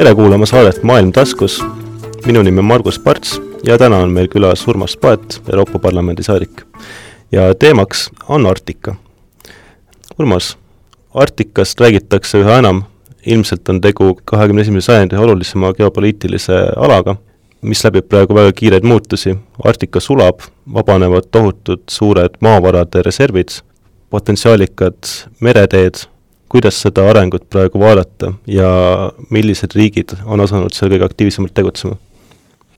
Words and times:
tere 0.00 0.14
kuulama 0.14 0.46
saadet 0.46 0.82
Maailm 0.82 1.12
taskus. 1.12 1.64
minu 2.26 2.42
nimi 2.42 2.58
on 2.58 2.64
Margus 2.64 2.98
Parts 2.98 3.40
ja 3.62 3.78
täna 3.78 3.96
on 3.96 4.10
meil 4.10 4.28
külas 4.28 4.68
Urmas 4.68 4.96
Paet, 4.96 5.42
Euroopa 5.52 5.78
Parlamendi 5.78 6.22
saadik. 6.22 6.62
ja 7.32 7.54
teemaks 7.54 8.10
on 8.28 8.46
Arktika. 8.46 8.94
Urmas, 10.18 10.58
Arktikast 11.14 11.80
räägitakse 11.80 12.38
üha 12.38 12.58
enam, 12.58 12.82
ilmselt 13.26 13.68
on 13.68 13.80
tegu 13.80 14.20
kahekümne 14.24 14.62
esimese 14.62 14.86
sajandi 14.86 15.16
olulisema 15.16 15.72
geopoliitilise 15.72 16.56
alaga, 16.76 17.16
mis 17.62 17.84
läbib 17.84 18.08
praegu 18.08 18.34
väga 18.34 18.52
kiireid 18.52 18.84
muutusi, 18.84 19.36
Arktika 19.64 20.00
sulab, 20.00 20.40
vabanevad 20.74 21.28
tohutud 21.30 21.82
suured 21.90 22.40
maavarade 22.40 23.02
reservid, 23.02 23.48
potentsiaalikad 24.10 25.12
mereteed, 25.40 25.94
kuidas 26.50 26.82
seda 26.82 27.06
arengut 27.10 27.46
praegu 27.50 27.80
vaadata 27.80 28.32
ja 28.50 28.68
millised 29.30 29.74
riigid 29.78 30.16
on 30.26 30.42
asunud 30.42 30.74
seal 30.74 30.90
kõige 30.92 31.06
aktiivsemalt 31.06 31.54
tegutsema? 31.54 31.98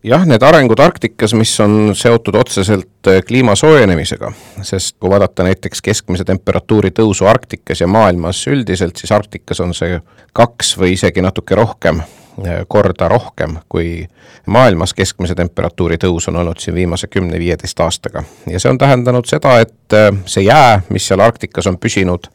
jah, 0.04 0.24
need 0.26 0.42
arengud 0.42 0.80
Arktikas, 0.82 1.34
mis 1.38 1.52
on 1.62 1.94
seotud 1.96 2.36
otseselt 2.38 3.08
äh, 3.10 3.20
kliima 3.26 3.54
soojenemisega, 3.58 4.32
sest 4.66 4.96
kui 5.00 5.10
vaadata 5.10 5.46
näiteks 5.46 5.82
keskmise 5.82 6.26
temperatuuri 6.28 6.90
tõusu 6.96 7.28
Arktikas 7.30 7.80
ja 7.80 7.88
maailmas 7.90 8.42
üldiselt, 8.50 8.98
siis 8.98 9.12
Arktikas 9.14 9.62
on 9.62 9.74
see 9.78 10.00
kaks 10.34 10.74
või 10.78 10.96
isegi 10.96 11.22
natuke 11.22 11.54
rohkem 11.58 12.02
äh, 12.02 12.64
korda 12.68 13.08
rohkem, 13.12 13.60
kui 13.68 14.08
maailmas 14.46 14.94
keskmise 14.98 15.38
temperatuuri 15.38 16.00
tõus 16.02 16.26
on 16.32 16.42
olnud 16.42 16.58
siin 16.58 16.74
viimase 16.74 17.06
kümne-viieteist 17.06 17.80
aastaga. 17.80 18.24
ja 18.50 18.60
see 18.60 18.74
on 18.74 18.82
tähendanud 18.82 19.30
seda, 19.30 19.60
et 19.62 19.96
äh, 19.96 20.10
see 20.26 20.48
jää, 20.48 20.82
mis 20.90 21.06
seal 21.06 21.22
Arktikas 21.22 21.70
on 21.70 21.78
püsinud 21.78 22.26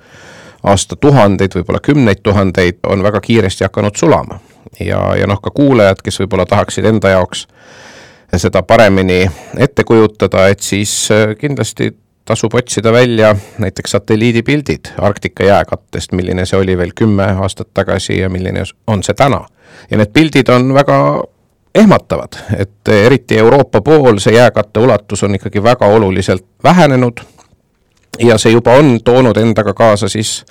aastatuhandeid, 0.67 1.55
võib-olla 1.55 1.81
kümneid 1.83 2.23
tuhandeid, 2.23 2.79
on 2.87 3.03
väga 3.03 3.21
kiiresti 3.21 3.67
hakanud 3.67 3.95
sulama. 3.95 4.39
ja, 4.79 4.99
ja 5.15 5.27
noh, 5.27 5.41
ka 5.41 5.51
kuulajad, 5.55 6.01
kes 6.03 6.19
võib-olla 6.21 6.45
tahaksid 6.45 6.85
enda 6.85 7.15
jaoks 7.15 7.47
seda 8.35 8.61
paremini 8.63 9.23
ette 9.57 9.83
kujutada, 9.87 10.47
et 10.51 10.59
siis 10.59 11.07
äh, 11.11 11.35
kindlasti 11.39 11.93
tasub 12.27 12.53
otsida 12.59 12.91
välja 12.91 13.35
näiteks 13.57 13.91
satelliidipildid 13.91 14.91
Arktika 15.01 15.43
jääkattest, 15.43 16.11
milline 16.11 16.45
see 16.45 16.59
oli 16.59 16.75
veel 16.77 16.91
kümme 16.95 17.23
aastat 17.23 17.69
tagasi 17.73 18.19
ja 18.19 18.29
milline 18.29 18.63
on 18.87 19.03
see 19.03 19.15
täna. 19.15 19.45
ja 19.91 19.97
need 19.97 20.11
pildid 20.13 20.49
on 20.49 20.73
väga 20.73 20.97
ehmatavad, 21.75 22.39
et 22.57 22.87
eriti 22.87 23.37
Euroopa 23.37 23.81
pool 23.81 24.19
see 24.19 24.35
jääkatte 24.35 24.79
ulatus 24.79 25.23
on 25.23 25.35
ikkagi 25.35 25.63
väga 25.63 25.85
oluliselt 25.85 26.45
vähenenud 26.63 27.23
ja 28.19 28.37
see 28.37 28.51
juba 28.51 28.77
on 28.79 28.99
toonud 29.03 29.37
endaga 29.37 29.73
kaasa 29.73 30.09
siis 30.09 30.43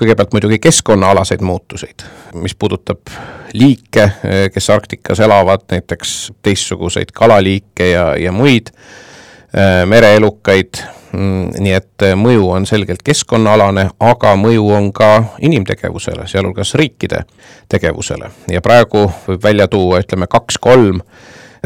kõigepealt 0.00 0.32
muidugi 0.32 0.58
keskkonnaalaseid 0.62 1.42
muutuseid, 1.44 2.04
mis 2.40 2.54
puudutab 2.54 3.10
liike, 3.52 4.06
kes 4.54 4.70
Arktikas 4.70 5.20
elavad, 5.20 5.66
näiteks 5.70 6.32
teistsuguseid 6.42 7.12
kalaliike 7.12 7.90
ja, 7.90 8.14
ja 8.16 8.32
muid 8.32 8.70
äh, 8.72 9.82
mereelukaid, 9.86 10.80
mm, 11.12 11.50
nii 11.58 11.74
et 11.76 12.06
mõju 12.16 12.48
on 12.54 12.66
selgelt 12.66 13.02
keskkonnaalane, 13.04 13.88
aga 14.00 14.36
mõju 14.40 14.70
on 14.76 14.92
ka 14.96 15.10
inimtegevusele, 15.42 16.28
sealhulgas 16.30 16.74
riikide 16.78 17.24
tegevusele. 17.68 18.30
Ja 18.48 18.62
praegu 18.64 19.08
võib 19.26 19.42
välja 19.42 19.68
tuua, 19.68 20.00
ütleme, 20.04 20.30
kaks-kolm 20.30 21.02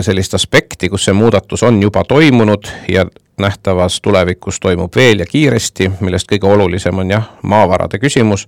sellist 0.01 0.35
aspekti, 0.35 0.89
kus 0.91 1.05
see 1.07 1.15
muudatus 1.15 1.63
on 1.63 1.83
juba 1.83 2.03
toimunud 2.09 2.67
ja 2.91 3.05
nähtavas 3.39 4.01
tulevikus 4.01 4.61
toimub 4.61 4.97
veel 4.97 5.19
ja 5.19 5.27
kiiresti, 5.27 5.91
millest 6.01 6.31
kõige 6.33 6.47
olulisem 6.47 6.99
on 6.99 7.11
jah, 7.11 7.31
maavarade 7.43 7.99
küsimus, 7.99 8.47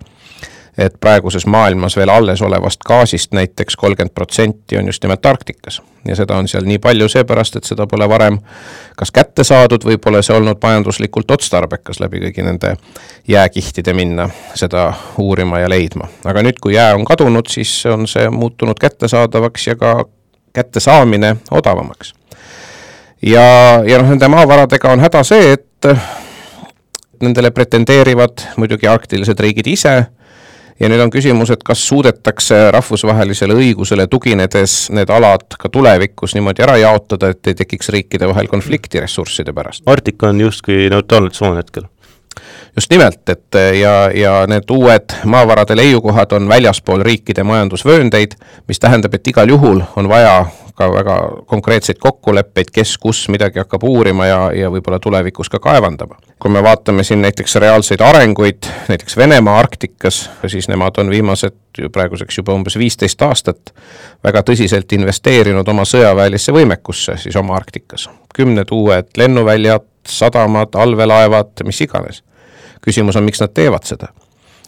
et 0.79 0.95
praeguses 1.01 1.47
maailmas 1.47 1.97
veel 1.97 2.09
alles 2.13 2.43
olevast 2.43 2.85
gaasist 2.87 3.33
näiteks 3.33 3.77
kolmkümmend 3.77 4.15
protsenti 4.15 4.79
on 4.79 4.87
just 4.87 5.03
nimelt 5.03 5.27
Arktikas. 5.27 5.83
ja 6.09 6.17
seda 6.17 6.37
on 6.37 6.49
seal 6.49 6.65
nii 6.65 6.79
palju 6.79 7.09
seepärast, 7.09 7.57
et 7.57 7.65
seda 7.65 7.87
pole 7.87 8.09
varem 8.09 8.39
kas 8.97 9.11
kätte 9.11 9.45
saadud 9.45 9.85
või 9.85 9.99
pole 9.99 10.23
see 10.23 10.37
olnud 10.37 10.61
majanduslikult 10.63 11.31
otstarbekas 11.31 12.01
läbi 12.01 12.21
kõigi 12.21 12.45
nende 12.45 12.77
jääkihtide 13.29 13.95
minna 13.95 14.29
seda 14.55 14.93
uurima 15.19 15.59
ja 15.59 15.69
leidma. 15.69 16.09
aga 16.25 16.43
nüüd, 16.43 16.61
kui 16.61 16.75
jää 16.75 16.95
on 16.95 17.05
kadunud, 17.05 17.49
siis 17.51 17.87
on 17.87 18.07
see 18.07 18.31
muutunud 18.31 18.79
kättesaadavaks 18.81 19.67
ja 19.67 19.77
ka 19.77 20.05
kättesaamine 20.53 21.37
odavamaks 21.51 22.15
ja, 23.23 23.47
ja 23.87 24.03
noh, 24.03 24.11
nende 24.13 24.29
maavaradega 24.33 24.93
on 24.93 25.05
häda 25.05 25.23
see, 25.27 25.57
et 25.57 25.89
nendele 27.23 27.51
pretendeerivad 27.51 28.45
muidugi 28.61 28.89
arktilised 28.91 29.41
riigid 29.41 29.69
ise 29.73 29.95
ja 30.81 30.91
nüüd 30.93 31.01
on 31.01 31.13
küsimus, 31.13 31.51
et 31.55 31.65
kas 31.65 31.81
suudetakse 31.89 32.59
rahvusvahelisele 32.75 33.57
õigusele 33.57 34.07
tuginedes 34.13 34.91
need 34.95 35.11
alad 35.13 35.57
ka 35.59 35.71
tulevikus 35.73 36.37
niimoodi 36.37 36.65
ära 36.67 36.77
jaotada, 36.83 37.33
et 37.33 37.53
ei 37.53 37.57
tekiks 37.57 37.93
riikide 37.95 38.29
vahel 38.29 38.51
konflikti 38.53 39.01
ressursside 39.01 39.57
pärast. 39.57 39.87
Arktika 39.89 40.29
on 40.29 40.41
justkui 40.45 40.91
neutraalne 40.93 41.33
tsoon 41.33 41.57
hetkel 41.57 41.89
just 42.77 42.91
nimelt, 42.93 43.29
et 43.29 43.59
ja, 43.81 44.11
ja 44.15 44.37
need 44.47 44.71
uued 44.71 45.17
maavarade 45.25 45.77
leiukohad 45.77 46.33
on 46.33 46.49
väljaspool 46.49 47.03
riikide 47.03 47.45
majandusvööndeid, 47.45 48.37
mis 48.69 48.81
tähendab, 48.81 49.15
et 49.15 49.29
igal 49.29 49.49
juhul 49.49 49.83
on 49.97 50.09
vaja 50.09 50.45
ka 50.77 50.93
väga 50.93 51.17
konkreetseid 51.47 51.97
kokkuleppeid, 51.99 52.71
kes 52.73 52.99
kus 53.01 53.29
midagi 53.33 53.59
hakkab 53.63 53.85
uurima 53.89 54.27
ja, 54.27 54.41
ja 54.53 54.69
võib-olla 54.71 54.99
tulevikus 55.01 55.49
ka 55.49 55.59
kaevandama. 55.63 56.19
kui 56.39 56.53
me 56.53 56.63
vaatame 56.63 57.05
siin 57.05 57.23
näiteks 57.25 57.57
reaalseid 57.65 58.01
arenguid, 58.05 58.69
näiteks 58.89 59.17
Venemaa 59.17 59.59
Arktikas, 59.59 60.31
siis 60.47 60.69
nemad 60.69 61.01
on 61.01 61.11
viimased 61.11 61.57
praeguseks 61.93 62.39
juba 62.39 62.53
umbes 62.53 62.77
viisteist 62.79 63.23
aastat 63.23 63.73
väga 64.25 64.43
tõsiselt 64.45 64.93
investeerinud 64.93 65.69
oma 65.69 65.89
sõjaväelisse 65.89 66.53
võimekusse 66.53 67.17
siis 67.25 67.37
oma 67.37 67.57
Arktikas. 67.57 68.11
kümned 68.37 68.69
uued 68.73 69.09
lennuväljad, 69.17 69.89
sadamad, 70.09 70.77
allveelaevad, 70.77 71.65
mis 71.65 71.81
iganes. 71.81 72.26
Küsimus 72.85 73.17
on, 73.17 73.25
miks 73.25 73.41
nad 73.41 73.55
teevad 73.55 73.85
seda 73.89 74.13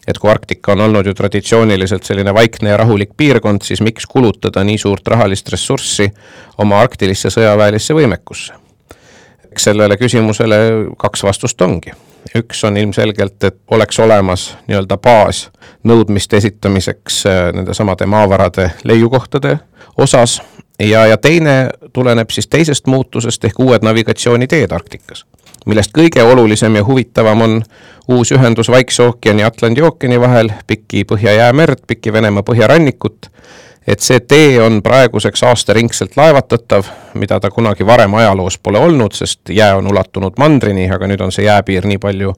et 0.09 0.19
kui 0.19 0.31
Arktika 0.31 0.73
on 0.73 0.81
olnud 0.81 1.07
ju 1.07 1.15
traditsiooniliselt 1.15 2.05
selline 2.05 2.35
vaikne 2.35 2.71
ja 2.73 2.77
rahulik 2.81 3.11
piirkond, 3.17 3.63
siis 3.63 3.83
miks 3.85 4.07
kulutada 4.07 4.65
nii 4.65 4.79
suurt 4.79 5.07
rahalist 5.09 5.53
ressurssi 5.53 6.09
oma 6.59 6.81
arktilisse 6.81 7.31
sõjaväelisse 7.35 7.95
võimekusse? 7.95 8.57
eks 9.53 9.65
sellele 9.65 9.97
küsimusele 9.97 10.57
kaks 10.99 11.23
vastust 11.25 11.61
ongi. 11.61 11.93
üks 12.37 12.65
on 12.65 12.77
ilmselgelt, 12.77 13.45
et 13.45 13.57
oleks 13.71 13.99
olemas 13.99 14.57
nii-öelda 14.67 14.97
baas 14.97 15.49
nõudmiste 15.85 16.37
esitamiseks 16.37 17.27
äh, 17.27 17.41
nendesamade 17.53 18.07
maavarade 18.07 18.71
leiukohtade 18.85 19.59
osas 19.97 20.41
ja, 20.79 21.07
ja 21.07 21.17
teine 21.17 21.71
tuleneb 21.93 22.31
siis 22.31 22.49
teisest 22.49 22.87
muutusest 22.87 23.45
ehk 23.45 23.61
uued 23.61 23.85
navigatsiooniteed 23.85 24.73
Arktikas 24.73 25.25
millest 25.69 25.93
kõige 25.97 26.25
olulisem 26.25 26.77
ja 26.77 26.85
huvitavam 26.85 27.43
on 27.45 27.63
uus 28.09 28.33
ühendus 28.33 28.71
Vaikse 28.73 29.03
ookeani 29.03 29.45
ja 29.45 29.47
Atlandi 29.53 29.83
ookeani 29.85 30.21
vahel, 30.21 30.51
piki 30.67 31.05
Põhja-Jäämerd, 31.05 31.85
piki 31.87 32.13
Venemaa 32.13 32.43
põhjarannikut, 32.43 33.29
et 33.87 34.01
see 34.05 34.21
tee 34.21 34.57
on 34.63 34.81
praeguseks 34.83 35.43
aastaringselt 35.49 36.17
laevatatav, 36.17 36.89
mida 37.15 37.41
ta 37.41 37.51
kunagi 37.51 37.87
varem 37.87 38.15
ajaloos 38.15 38.59
pole 38.59 38.79
olnud, 38.79 39.17
sest 39.17 39.53
jää 39.53 39.77
on 39.77 39.87
ulatunud 39.93 40.37
mandrini, 40.39 40.89
aga 40.91 41.09
nüüd 41.09 41.25
on 41.25 41.33
see 41.33 41.45
jääpiir 41.45 41.89
nii 41.89 42.01
palju 42.01 42.35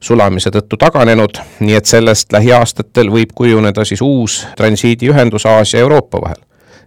sulamise 0.00 0.52
tõttu 0.52 0.76
taganenud, 0.80 1.40
nii 1.60 1.76
et 1.76 1.88
sellest 1.88 2.32
lähiaastatel 2.32 3.08
võib 3.12 3.32
kujuneda 3.34 3.84
siis 3.84 4.02
uus 4.04 4.42
transiidiühendus 4.56 5.46
Aasia 5.46 5.80
ja 5.80 5.88
Euroopa 5.88 6.20
vahel. 6.20 6.42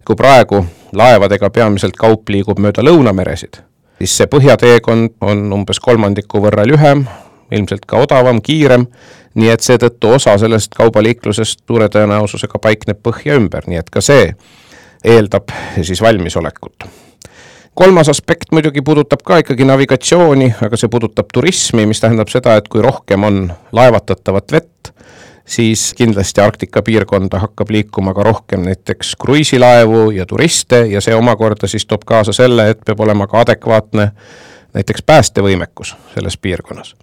kui 0.05 0.15
praegu 0.15 0.65
laevadega 0.93 1.49
peamiselt 1.49 1.97
kaup 1.97 2.29
liigub 2.29 2.57
mööda 2.59 2.81
lõunameresid 2.81 3.61
siis 3.99 4.15
see 4.17 4.29
põhjateekond 4.31 5.17
on 5.27 5.49
umbes 5.53 5.79
kolmandiku 5.83 6.41
võrra 6.43 6.65
lühem, 6.67 7.03
ilmselt 7.51 7.85
ka 7.89 7.99
odavam, 8.05 8.41
kiirem, 8.41 8.87
nii 9.39 9.51
et 9.53 9.65
seetõttu 9.65 10.15
osa 10.15 10.37
sellest 10.41 10.73
kaubaliiklusest 10.77 11.65
suure 11.67 11.89
tõenäosusega 11.91 12.61
paikneb 12.61 13.01
põhja 13.03 13.37
ümber, 13.39 13.67
nii 13.67 13.81
et 13.81 13.91
ka 13.93 14.01
see 14.03 14.31
eeldab 15.05 15.53
siis 15.81 16.01
valmisolekut. 16.01 16.87
kolmas 17.75 18.09
aspekt 18.09 18.51
muidugi 18.51 18.81
puudutab 18.81 19.21
ka 19.23 19.37
ikkagi 19.39 19.63
navigatsiooni, 19.63 20.53
aga 20.61 20.77
see 20.77 20.91
puudutab 20.91 21.29
turismi, 21.33 21.85
mis 21.85 22.01
tähendab 22.03 22.27
seda, 22.27 22.57
et 22.59 22.67
kui 22.67 22.81
rohkem 22.83 23.23
on 23.23 23.45
laevatatavat 23.71 24.51
vett, 24.51 24.91
siis 25.49 25.93
kindlasti 25.97 26.41
Arktika 26.41 26.81
piirkonda 26.81 27.39
hakkab 27.39 27.69
liikuma 27.69 28.13
ka 28.13 28.23
rohkem 28.23 28.61
näiteks 28.67 29.15
kruiisilaevu 29.21 30.11
ja 30.11 30.25
turiste 30.25 30.85
ja 30.85 31.01
see 31.01 31.15
omakorda 31.15 31.67
siis 31.67 31.85
toob 31.85 32.05
kaasa 32.05 32.33
selle, 32.33 32.69
et 32.69 32.85
peab 32.85 32.99
olema 32.99 33.27
ka 33.27 33.41
adekvaatne 33.41 34.11
näiteks 34.73 35.01
päästevõimekus 35.05 35.95
selles 36.13 36.37
piirkonnas. 36.37 36.95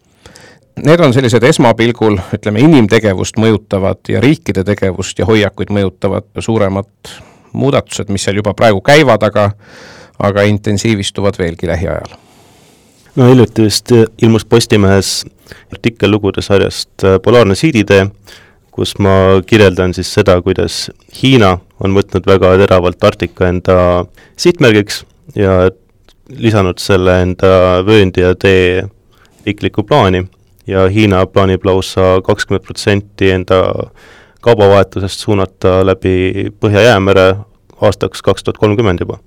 Need 0.84 1.00
on 1.00 1.14
sellised 1.16 1.42
esmapilgul, 1.42 2.18
ütleme, 2.36 2.60
inimtegevust 2.60 3.38
mõjutavad 3.40 4.12
ja 4.12 4.20
riikide 4.20 4.64
tegevust 4.64 5.18
ja 5.18 5.26
hoiakuid 5.26 5.72
mõjutavad 5.72 6.28
suuremad 6.38 7.16
muudatused, 7.56 8.12
mis 8.12 8.28
seal 8.28 8.36
juba 8.42 8.52
praegu 8.54 8.82
käivad, 8.84 9.24
aga 9.24 9.50
aga 10.18 10.42
intensiivistuvad 10.48 11.36
veelgi 11.38 11.68
lähiajal. 11.68 12.16
No 13.16 13.26
hiljuti 13.28 13.62
vist 13.62 13.92
ilmus 14.22 14.44
Postimehes 14.44 15.24
artikkel 15.72 16.10
lugude 16.10 16.42
sarjast 16.42 17.04
Polaarne 17.22 17.54
siiditee, 17.54 18.06
kus 18.70 18.96
ma 18.98 19.42
kirjeldan 19.46 19.94
siis 19.96 20.12
seda, 20.14 20.36
kuidas 20.44 20.90
Hiina 21.22 21.56
on 21.80 21.96
võtnud 21.96 22.28
väga 22.28 22.54
teravalt 22.60 23.04
Arktika 23.04 23.48
enda 23.48 23.78
sihtmärgiks 24.36 25.04
ja 25.36 25.70
lisanud 26.28 26.80
selle 26.82 27.20
enda 27.22 27.82
vööndi 27.86 28.24
ja 28.24 28.34
tee 28.34 28.84
riiklikku 29.46 29.86
plaani 29.86 30.26
ja 30.66 30.88
Hiina 30.92 31.24
plaanib 31.26 31.64
lausa 31.64 32.20
kakskümmend 32.26 32.66
protsenti 32.66 33.30
enda 33.30 33.62
kaubavahetusest 34.44 35.24
suunata 35.24 35.78
läbi 35.86 36.50
Põhja-Jäämere 36.60 37.28
aastaks 37.80 38.22
kaks 38.22 38.44
tuhat 38.44 38.58
kolmkümmend 38.58 39.00
juba. 39.00 39.18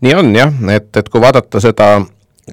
nii 0.00 0.14
on 0.14 0.34
jah, 0.36 0.52
et, 0.74 0.96
et 0.96 1.08
kui 1.08 1.20
vaadata 1.20 1.60
seda 1.60 2.04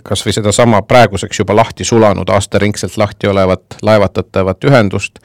kas 0.03 0.25
või 0.25 0.35
sedasama 0.35 0.81
praeguseks 0.88 1.39
juba 1.39 1.55
lahti 1.55 1.83
sulanud, 1.83 2.29
aastaringselt 2.29 2.97
lahti 2.97 3.27
olevat 3.27 3.77
laevatatavat 3.81 4.63
ühendust, 4.69 5.19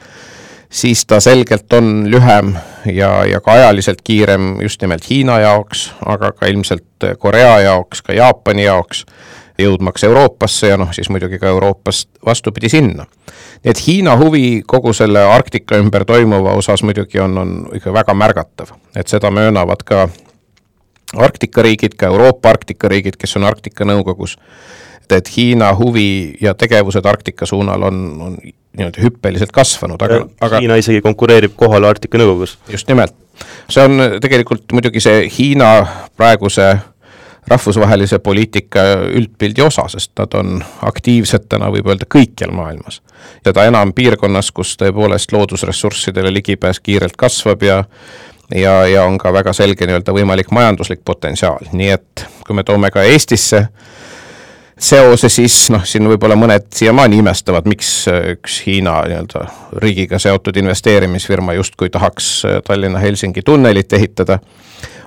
siis 0.69 1.05
ta 1.05 1.19
selgelt 1.23 1.73
on 1.73 2.11
lühem 2.11 2.55
ja, 2.85 3.25
ja 3.25 3.41
ka 3.41 3.51
ajaliselt 3.51 4.01
kiirem 4.03 4.57
just 4.61 4.81
nimelt 4.81 5.09
Hiina 5.09 5.39
jaoks, 5.39 5.91
aga 6.05 6.31
ka 6.31 6.51
ilmselt 6.51 7.07
Korea 7.19 7.59
jaoks, 7.59 8.01
ka 8.01 8.13
Jaapani 8.13 8.67
jaoks, 8.67 9.05
jõudmaks 9.57 10.03
Euroopasse 10.03 10.67
ja 10.67 10.77
noh, 10.77 10.91
siis 10.93 11.09
muidugi 11.09 11.39
ka 11.39 11.47
Euroopast 11.47 12.09
vastupidi 12.25 12.69
sinna. 12.69 13.05
nii 13.63 13.71
et 13.71 13.87
Hiina 13.87 14.17
huvi 14.17 14.61
kogu 14.67 14.93
selle 14.93 15.23
Arktika 15.23 15.77
ümber 15.77 16.05
toimuva 16.05 16.53
osas 16.53 16.83
muidugi 16.83 17.19
on, 17.19 17.37
on 17.37 17.69
ikka 17.73 17.93
väga 17.93 18.13
märgatav, 18.13 18.75
et 18.95 19.07
seda 19.07 19.31
möönavad 19.31 19.83
ka 19.85 20.09
Arktika 21.15 21.61
riigid, 21.61 21.95
ka 21.97 22.11
Euroopa 22.11 22.49
Arktika 22.49 22.89
riigid, 22.91 23.15
kes 23.19 23.37
on 23.39 23.47
Arktika 23.47 23.85
Nõukogus, 23.87 24.35
et 25.09 25.29
Hiina 25.37 25.71
huvi 25.75 26.35
ja 26.41 26.53
tegevused 26.53 27.05
Arktika 27.05 27.45
suunal 27.45 27.87
on, 27.87 28.01
on 28.21 28.35
nii-öelda 28.77 29.01
hüppeliselt 29.01 29.53
kasvanud, 29.55 30.01
aga, 30.03 30.25
aga 30.41 30.59
Hiina 30.59 30.75
isegi 30.75 31.01
konkureerib 31.01 31.55
kohale 31.55 31.87
Arktika 31.87 32.19
Nõukogus. 32.19 32.57
just 32.69 32.87
nimelt. 32.87 33.15
see 33.69 33.83
on 33.83 34.19
tegelikult 34.21 34.71
muidugi 34.73 34.99
see 34.99 35.29
Hiina 35.37 35.71
praeguse 36.17 36.75
rahvusvahelise 37.47 38.19
poliitika 38.19 38.79
üldpildi 39.15 39.61
osa, 39.61 39.87
sest 39.87 40.11
nad 40.19 40.33
on 40.35 40.63
aktiivsed 40.83 41.47
täna 41.49 41.69
võib 41.71 41.87
öelda 41.87 42.07
kõikjal 42.15 42.51
maailmas. 42.51 43.01
seda 43.43 43.65
enam 43.65 43.93
piirkonnas, 43.93 44.51
kus 44.51 44.75
tõepoolest 44.77 45.31
loodusressurssidele 45.31 46.33
ligipääs 46.33 46.79
kiirelt 46.79 47.15
kasvab 47.17 47.63
ja 47.63 47.83
ja, 48.55 48.87
ja 48.87 49.03
on 49.03 49.17
ka 49.17 49.33
väga 49.33 49.53
selge 49.53 49.87
nii-öelda 49.87 50.13
võimalik 50.15 50.51
majanduslik 50.51 51.01
potentsiaal, 51.05 51.69
nii 51.71 51.89
et 51.95 52.27
kui 52.47 52.55
me 52.55 52.63
toome 52.63 52.91
ka 52.91 53.03
Eestisse 53.03 53.67
seose, 54.77 55.29
siis 55.29 55.55
noh, 55.73 55.83
siin 55.85 56.07
võib-olla 56.09 56.37
mõned 56.37 56.67
siiamaani 56.75 57.21
imestavad, 57.23 57.65
miks 57.69 57.91
üks 58.35 58.61
Hiina 58.67 58.99
nii-öelda 59.09 59.45
riigiga 59.83 60.19
seotud 60.21 60.57
investeerimisfirma 60.61 61.57
justkui 61.57 61.89
tahaks 61.89 62.29
Tallinna-Helsingi 62.67 63.41
tunnelit 63.45 63.93
ehitada 63.93 64.39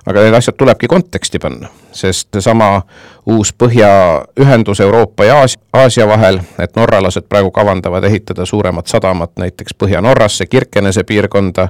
aga 0.07 0.23
need 0.25 0.35
asjad 0.35 0.57
tulebki 0.57 0.89
konteksti 0.89 1.39
panna, 1.39 1.69
sest 1.93 2.29
seesama 2.33 2.83
uus 3.27 3.53
põhjaühendus 3.53 4.81
Euroopa 4.81 5.25
ja 5.25 5.37
Aasia, 5.41 5.61
Aasia 5.73 6.07
vahel, 6.09 6.41
et 6.59 6.77
norralased 6.77 7.29
praegu 7.29 7.51
kavandavad 7.51 8.05
ehitada 8.05 8.47
suuremat 8.47 8.87
sadamat 8.87 9.37
näiteks 9.39 9.77
Põhja-Norrasse, 9.83 10.47
Kirkenese 10.47 11.05
piirkonda, 11.05 11.69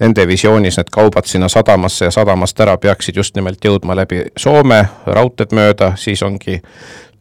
nende 0.00 0.26
visioonis 0.26 0.80
need 0.80 0.90
kaubad 0.92 1.28
sinna 1.28 1.48
sadamasse 1.48 2.08
ja 2.08 2.10
sadamast 2.10 2.60
ära 2.60 2.76
peaksid 2.78 3.16
just 3.16 3.36
nimelt 3.36 3.64
jõudma 3.64 3.96
läbi 3.96 4.24
Soome 4.36 4.82
raudteed 5.06 5.52
mööda, 5.52 5.92
siis 5.96 6.22
ongi 6.22 6.60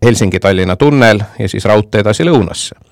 Helsingi-Tallinna 0.06 0.75
tunnel 0.75 1.24
ja 1.40 1.50
siis 1.50 1.66
raudtee 1.66 2.04
edasi 2.06 2.24
lõunasse 2.24 2.84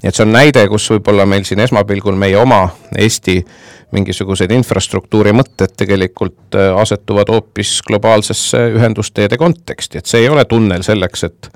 nii 0.00 0.08
et 0.08 0.16
see 0.16 0.24
on 0.24 0.32
näide, 0.32 0.64
kus 0.72 0.88
võib-olla 0.94 1.26
meil 1.28 1.44
siin 1.48 1.60
esmapilgul 1.60 2.16
meie 2.18 2.38
oma 2.40 2.62
Eesti 2.98 3.40
mingisugused 3.94 4.50
infrastruktuuri 4.54 5.34
mõtted 5.34 5.74
tegelikult 5.78 6.56
äh, 6.58 6.72
asetuvad 6.80 7.32
hoopis 7.32 7.80
globaalsesse 7.86 8.64
ühendusteede 8.78 9.38
konteksti, 9.40 9.98
et 9.98 10.10
see 10.10 10.24
ei 10.24 10.32
ole 10.32 10.44
tunnel 10.48 10.86
selleks, 10.86 11.24
et 11.26 11.50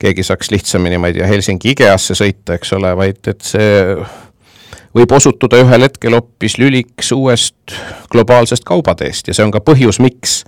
keegi 0.00 0.24
saaks 0.24 0.50
lihtsamini, 0.52 0.98
ma 1.00 1.10
ei 1.10 1.18
tea, 1.18 1.28
Helsingi 1.28 1.74
IKEA-sse 1.74 2.16
sõita, 2.16 2.56
eks 2.56 2.72
ole, 2.76 2.92
vaid 2.96 3.32
et 3.32 3.44
see 3.44 3.70
võib 4.96 5.12
osutuda 5.14 5.60
ühel 5.62 5.86
hetkel 5.86 6.16
hoopis 6.16 6.56
lüliks 6.58 7.12
uuest 7.14 7.74
globaalsest 8.12 8.64
kaubateest. 8.66 9.28
Ja 9.28 9.36
see 9.36 9.46
on 9.46 9.52
ka 9.54 9.62
põhjus, 9.64 10.00
miks 10.02 10.40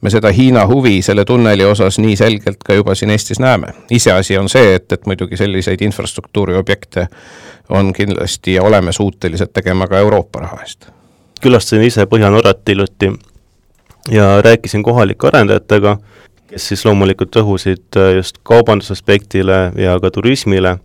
me 0.00 0.10
seda 0.10 0.32
Hiina 0.32 0.66
huvi 0.66 1.02
selle 1.02 1.24
tunneli 1.24 1.64
osas 1.64 1.98
nii 1.98 2.16
selgelt 2.16 2.62
ka 2.64 2.74
juba 2.74 2.94
siin 2.94 3.10
Eestis 3.10 3.40
näeme. 3.40 3.74
iseasi 3.90 4.38
on 4.38 4.48
see, 4.48 4.74
et, 4.74 4.92
et 4.92 5.06
muidugi 5.06 5.36
selliseid 5.36 5.82
infrastruktuuriobjekte 5.82 7.06
on 7.68 7.92
kindlasti 7.92 8.54
ja 8.54 8.62
oleme 8.62 8.92
suutelised 8.92 9.52
tegema 9.52 9.86
ka 9.86 9.98
Euroopa 9.98 10.40
raha 10.40 10.62
eest. 10.62 10.88
külastasin 11.40 11.82
ise 11.82 12.06
Põhja-Norrat 12.06 12.68
hiljuti 12.68 13.12
ja 14.10 14.42
rääkisin 14.42 14.82
kohalike 14.82 15.26
arendajatega, 15.26 15.96
kes 16.46 16.68
siis 16.68 16.84
loomulikult 16.84 17.36
rõhusid 17.36 18.00
just 18.16 18.38
kaubandusaspektile 18.42 19.72
ja 19.76 20.00
ka 20.00 20.10
turismile, 20.10 20.76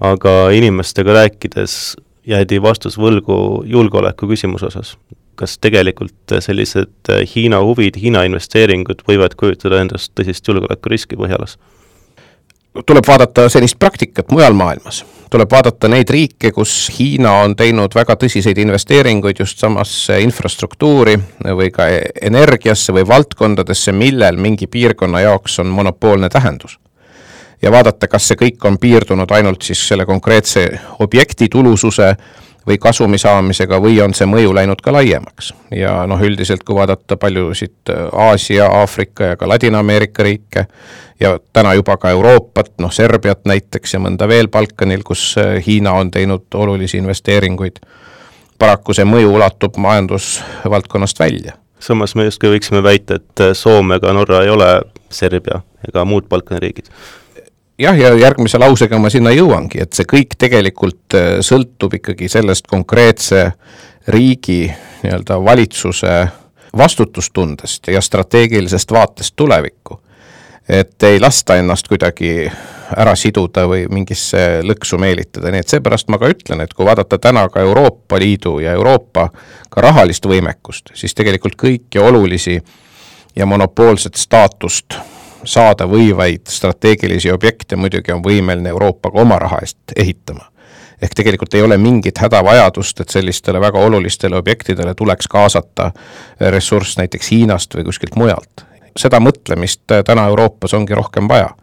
aga 0.00 0.34
inimestega 0.50 1.12
rääkides 1.12 1.96
jäädi 2.28 2.62
vastus 2.62 2.98
võlgu 2.98 3.64
julgeoleku 3.66 4.28
küsimuse 4.28 4.66
osas. 4.66 4.96
Kas 5.38 5.58
tegelikult 5.62 6.36
sellised 6.44 7.12
Hiina 7.34 7.62
huvid, 7.62 7.96
Hiina 8.02 8.24
investeeringud 8.26 9.04
võivad 9.08 9.36
kujutada 9.38 9.82
endast 9.84 10.12
tõsist 10.18 10.48
julgeolekuriski 10.48 11.18
Põhjalas? 11.18 11.58
tuleb 12.86 13.06
vaadata 13.06 13.48
sellist 13.50 13.78
praktikat 13.78 14.30
mujal 14.30 14.54
maailmas, 14.54 15.00
tuleb 15.30 15.50
vaadata 15.50 15.88
neid 15.90 16.10
riike, 16.10 16.52
kus 16.54 16.74
Hiina 16.98 17.32
on 17.42 17.56
teinud 17.58 17.94
väga 17.94 18.14
tõsiseid 18.20 18.58
investeeringuid 18.62 19.40
just 19.42 19.58
samasse 19.58 20.20
infrastruktuuri 20.22 21.16
või 21.58 21.72
ka 21.74 21.88
energiasse 22.22 22.94
või 22.94 23.06
valdkondadesse, 23.08 23.92
millel 23.92 24.38
mingi 24.38 24.66
piirkonna 24.66 25.24
jaoks 25.26 25.58
on 25.64 25.72
monopoolne 25.74 26.28
tähendus 26.28 26.78
ja 27.62 27.72
vaadata, 27.72 28.08
kas 28.08 28.28
see 28.28 28.38
kõik 28.38 28.64
on 28.68 28.78
piirdunud 28.78 29.30
ainult 29.34 29.62
siis 29.66 29.80
selle 29.88 30.06
konkreetse 30.06 30.68
objekti 31.02 31.48
tulususe 31.50 32.12
või 32.68 32.78
kasumi 32.78 33.18
saamisega 33.18 33.80
või 33.82 33.98
on 34.04 34.14
see 34.14 34.26
mõju 34.28 34.54
läinud 34.54 34.80
ka 34.84 34.92
laiemaks. 34.92 35.52
ja 35.74 36.06
noh, 36.06 36.20
üldiselt 36.20 36.64
kui 36.64 36.76
vaadata 36.76 37.16
paljusid 37.16 37.92
äh, 37.92 38.08
Aasia, 38.12 38.66
Aafrika 38.80 39.32
ja 39.32 39.36
ka 39.36 39.48
Ladina-Ameerika 39.48 40.22
riike 40.22 40.66
ja 41.20 41.38
täna 41.52 41.74
juba 41.74 41.96
ka 41.96 42.10
Euroopat, 42.10 42.72
noh 42.78 42.92
Serbiat 42.92 43.44
näiteks 43.44 43.94
ja 43.94 44.00
mõnda 44.00 44.28
veel 44.28 44.48
Balkanil, 44.48 45.04
kus 45.04 45.34
äh, 45.38 45.58
Hiina 45.66 45.92
on 45.92 46.10
teinud 46.10 46.46
olulisi 46.54 46.98
investeeringuid, 46.98 47.80
paraku 48.58 48.94
see 48.94 49.08
mõju 49.08 49.32
ulatub 49.38 49.76
majandusvaldkonnast 49.76 51.20
välja 51.20 51.56
samas 51.80 52.14
me 52.18 52.24
justkui 52.26 52.50
võiksime 52.56 52.82
väita, 52.82 53.20
et 53.20 53.44
äh, 53.44 53.54
Soome 53.54 53.98
ega 53.98 54.12
Norra 54.12 54.42
ei 54.44 54.50
ole 54.50 54.68
Serbia 55.10 55.62
ega 55.88 56.04
muud 56.04 56.28
Balkani 56.28 56.60
riigid 56.60 56.90
jah, 57.78 57.98
ja 57.98 58.14
järgmise 58.14 58.58
lausega 58.58 58.98
ma 58.98 59.10
sinna 59.10 59.32
jõuangi, 59.34 59.82
et 59.82 59.92
see 59.96 60.08
kõik 60.08 60.36
tegelikult 60.38 61.16
äh, 61.16 61.30
sõltub 61.44 61.98
ikkagi 62.00 62.28
sellest 62.28 62.66
konkreetse 62.70 63.52
riigi 64.08 64.66
nii-öelda 65.02 65.38
valitsuse 65.44 66.18
vastutustundest 66.76 67.88
ja 67.88 68.00
strateegilisest 68.00 68.92
vaatest 68.92 69.36
tulevikku. 69.36 70.00
et 70.68 71.02
ei 71.02 71.20
lasta 71.20 71.56
ennast 71.56 71.88
kuidagi 71.88 72.50
ära 72.96 73.14
siduda 73.16 73.62
või 73.68 73.86
mingisse 73.88 74.60
lõksu 74.62 74.98
meelitada, 75.00 75.48
nii 75.50 75.62
et 75.64 75.68
seepärast 75.68 76.10
ma 76.12 76.18
ka 76.20 76.28
ütlen, 76.28 76.60
et 76.60 76.74
kui 76.76 76.84
vaadata 76.84 77.18
täna 77.18 77.46
ka 77.48 77.60
Euroopa 77.60 78.18
Liidu 78.20 78.58
ja 78.60 78.72
Euroopa 78.76 79.30
ka 79.70 79.80
rahalist 79.80 80.26
võimekust, 80.28 80.92
siis 80.94 81.14
tegelikult 81.14 81.56
kõiki 81.56 82.02
olulisi 82.04 82.58
ja 83.36 83.46
monopoolset 83.46 84.20
staatust 84.20 84.98
saada 85.44 85.86
võivaid 85.86 86.46
strateegilisi 86.48 87.32
objekte 87.32 87.76
muidugi 87.76 88.12
on 88.12 88.22
võimeline 88.24 88.68
Euroopa 88.68 89.10
ka 89.10 89.20
oma 89.20 89.38
raha 89.38 89.58
eest 89.62 89.94
ehitama. 89.96 90.48
ehk 91.02 91.14
tegelikult 91.14 91.54
ei 91.54 91.62
ole 91.62 91.76
mingit 91.78 92.18
hädavajadust, 92.18 93.00
et 93.00 93.08
sellistele 93.08 93.60
väga 93.60 93.78
olulistele 93.78 94.36
objektidele 94.36 94.94
tuleks 94.94 95.28
kaasata 95.28 95.92
ressurss 96.40 96.98
näiteks 96.98 97.30
Hiinast 97.30 97.74
või 97.74 97.84
kuskilt 97.84 98.16
mujalt. 98.16 98.66
seda 98.96 99.20
mõtlemist 99.20 99.86
täna 100.04 100.26
Euroopas 100.26 100.74
ongi 100.74 100.94
rohkem 100.94 101.28
vaja 101.28 101.54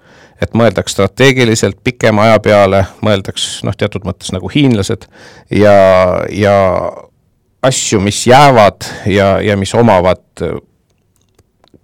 et 0.42 0.54
mõeldaks 0.54 0.92
strateegiliselt 0.92 1.78
pikema 1.84 2.28
aja 2.28 2.40
peale, 2.40 2.86
mõeldaks 3.02 3.64
noh, 3.64 3.76
teatud 3.78 4.04
mõttes 4.04 4.34
nagu 4.36 4.50
hiinlased 4.52 5.08
ja, 5.52 5.76
ja 6.32 6.56
asju, 7.66 8.02
mis 8.04 8.28
jäävad 8.28 8.88
ja, 9.10 9.40
ja 9.42 9.58
mis 9.58 9.74
omavad 9.76 10.24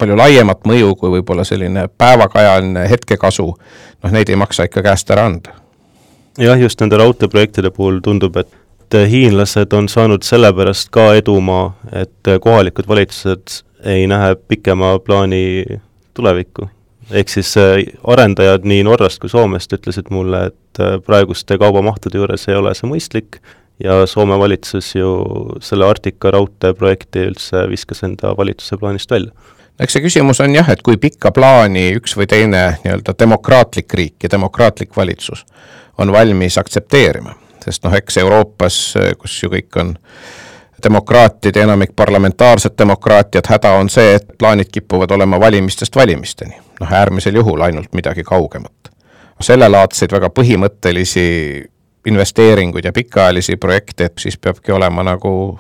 palju 0.02 0.18
laiemat 0.18 0.66
mõju 0.68 0.96
kui 1.00 1.14
võib-olla 1.18 1.46
selline 1.48 1.88
päevakajaline 2.02 2.88
hetkekasu, 2.90 3.48
noh 4.04 4.16
neid 4.16 4.30
ei 4.30 4.40
maksa 4.40 4.66
ikka 4.70 4.84
käest 4.86 5.12
ära 5.14 5.28
anda. 5.30 5.54
jah, 6.40 6.60
just 6.60 6.82
nende 6.82 6.98
raudteeprojektide 6.98 7.72
puhul 7.76 8.00
tundub, 8.04 8.38
et 8.38 8.98
hiinlased 9.08 9.74
on 9.74 9.88
saanud 9.90 10.24
sellepärast 10.28 10.90
ka 10.92 11.14
edumaa, 11.20 11.72
et 11.92 12.32
kohalikud 12.42 12.88
valitsused 12.88 13.62
ei 13.88 14.08
näe 14.08 14.36
pikema 14.36 15.00
plaani 15.00 15.64
tulevikku. 16.14 16.70
ehk 17.12 17.30
siis 17.30 17.58
äh, 17.58 17.84
arendajad 18.08 18.64
nii 18.64 18.84
Norrast 18.88 19.20
kui 19.20 19.30
Soomest 19.30 19.74
ütlesid 19.74 20.10
mulle, 20.10 20.46
et 20.52 20.80
äh, 20.80 21.00
praeguste 21.06 21.58
kaubamahtude 21.58 22.18
juures 22.18 22.48
ei 22.48 22.56
ole 22.56 22.74
see 22.76 22.88
mõistlik 22.88 23.42
ja 23.84 24.06
Soome 24.08 24.38
valitsus 24.40 24.96
ju 24.96 25.10
selle 25.62 25.86
Arktika 25.86 26.32
raudteeprojekti 26.32 27.26
üldse 27.32 27.66
viskas 27.70 28.04
enda 28.08 28.32
valitsuse 28.38 28.78
plaanist 28.78 29.12
välja 29.12 29.32
eks 29.82 29.98
see 29.98 30.04
küsimus 30.04 30.42
on 30.44 30.56
jah, 30.56 30.70
et 30.70 30.82
kui 30.86 30.98
pikka 31.02 31.32
plaani 31.36 31.92
üks 31.98 32.16
või 32.18 32.28
teine 32.30 32.64
nii-öelda 32.84 33.16
demokraatlik 33.20 33.94
riik 33.98 34.24
ja 34.24 34.32
demokraatlik 34.32 34.96
valitsus 34.98 35.46
on 35.98 36.12
valmis 36.14 36.58
aktsepteerima, 36.58 37.34
sest 37.64 37.84
noh, 37.86 37.94
eks 37.98 38.18
Euroopas, 38.22 38.78
kus 39.20 39.42
ju 39.44 39.52
kõik 39.52 39.80
on 39.82 39.96
demokraatid 40.84 41.56
ja 41.56 41.64
enamik 41.64 41.96
parlamentaarset 41.96 42.78
demokraatiat, 42.78 43.48
häda 43.48 43.74
on 43.78 43.90
see, 43.90 44.16
et 44.18 44.32
plaanid 44.38 44.72
kipuvad 44.72 45.12
olema 45.12 45.40
valimistest 45.40 45.96
valimisteni. 45.96 46.56
noh, 46.80 46.94
äärmisel 46.94 47.36
juhul 47.36 47.62
ainult 47.62 47.94
midagi 47.94 48.24
kaugemat. 48.24 48.92
sellelaadseid 49.42 50.12
väga 50.12 50.30
põhimõttelisi 50.30 51.24
investeeringuid 52.06 52.86
ja 52.86 52.94
pikaajalisi 52.94 53.58
projekte, 53.58 54.10
siis 54.18 54.38
peabki 54.38 54.72
olema 54.72 55.04
nagu 55.04 55.60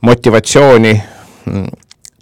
motivatsiooni 0.00 1.02
mm, 1.46 1.66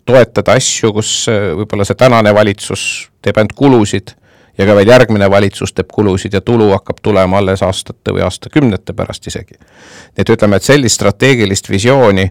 toetada 0.09 0.57
asju, 0.57 0.93
kus 0.97 1.11
äh, 1.33 1.51
võib-olla 1.59 1.87
see 1.87 1.99
tänane 1.99 2.33
valitsus 2.35 2.83
teeb 3.23 3.41
ainult 3.41 3.57
kulusid 3.59 4.15
ja 4.59 4.67
ka 4.67 4.77
veel 4.79 4.91
järgmine 4.91 5.29
valitsus 5.31 5.75
teeb 5.77 5.91
kulusid 5.95 6.35
ja 6.35 6.41
tulu 6.45 6.71
hakkab 6.73 7.03
tulema 7.03 7.39
alles 7.39 7.63
aastate 7.63 8.15
või 8.17 8.25
aastakümnete 8.27 8.97
pärast 8.97 9.29
isegi. 9.31 9.59
nii 9.59 10.25
et 10.25 10.33
ütleme, 10.35 10.57
et 10.57 10.67
sellist 10.67 10.99
strateegilist 10.99 11.71
visiooni 11.71 12.31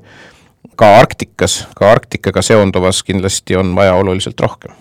ka 0.77 0.89
Arktikas, 1.00 1.62
ka 1.75 1.91
Arktikaga 1.91 2.41
seonduvas 2.41 3.03
kindlasti 3.03 3.55
on 3.55 3.75
vaja 3.75 3.93
oluliselt 3.96 4.39
rohkem. 4.39 4.74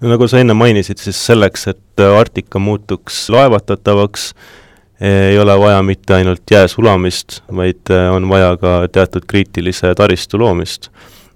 nagu 0.00 0.28
sa 0.28 0.38
enne 0.38 0.54
mainisid, 0.54 1.00
siis 1.00 1.26
selleks, 1.26 1.66
et 1.72 2.04
Arktika 2.18 2.58
muutuks 2.58 3.30
laevatatavaks, 3.30 4.34
ei 5.00 5.38
ole 5.38 5.58
vaja 5.58 5.82
mitte 5.82 6.14
ainult 6.14 6.50
jää 6.50 6.68
sulamist, 6.68 7.40
vaid 7.56 7.90
on 8.12 8.28
vaja 8.28 8.56
ka 8.56 8.76
teatud 8.92 9.26
kriitilise 9.26 9.94
taristu 9.94 10.38
loomist 10.38 10.90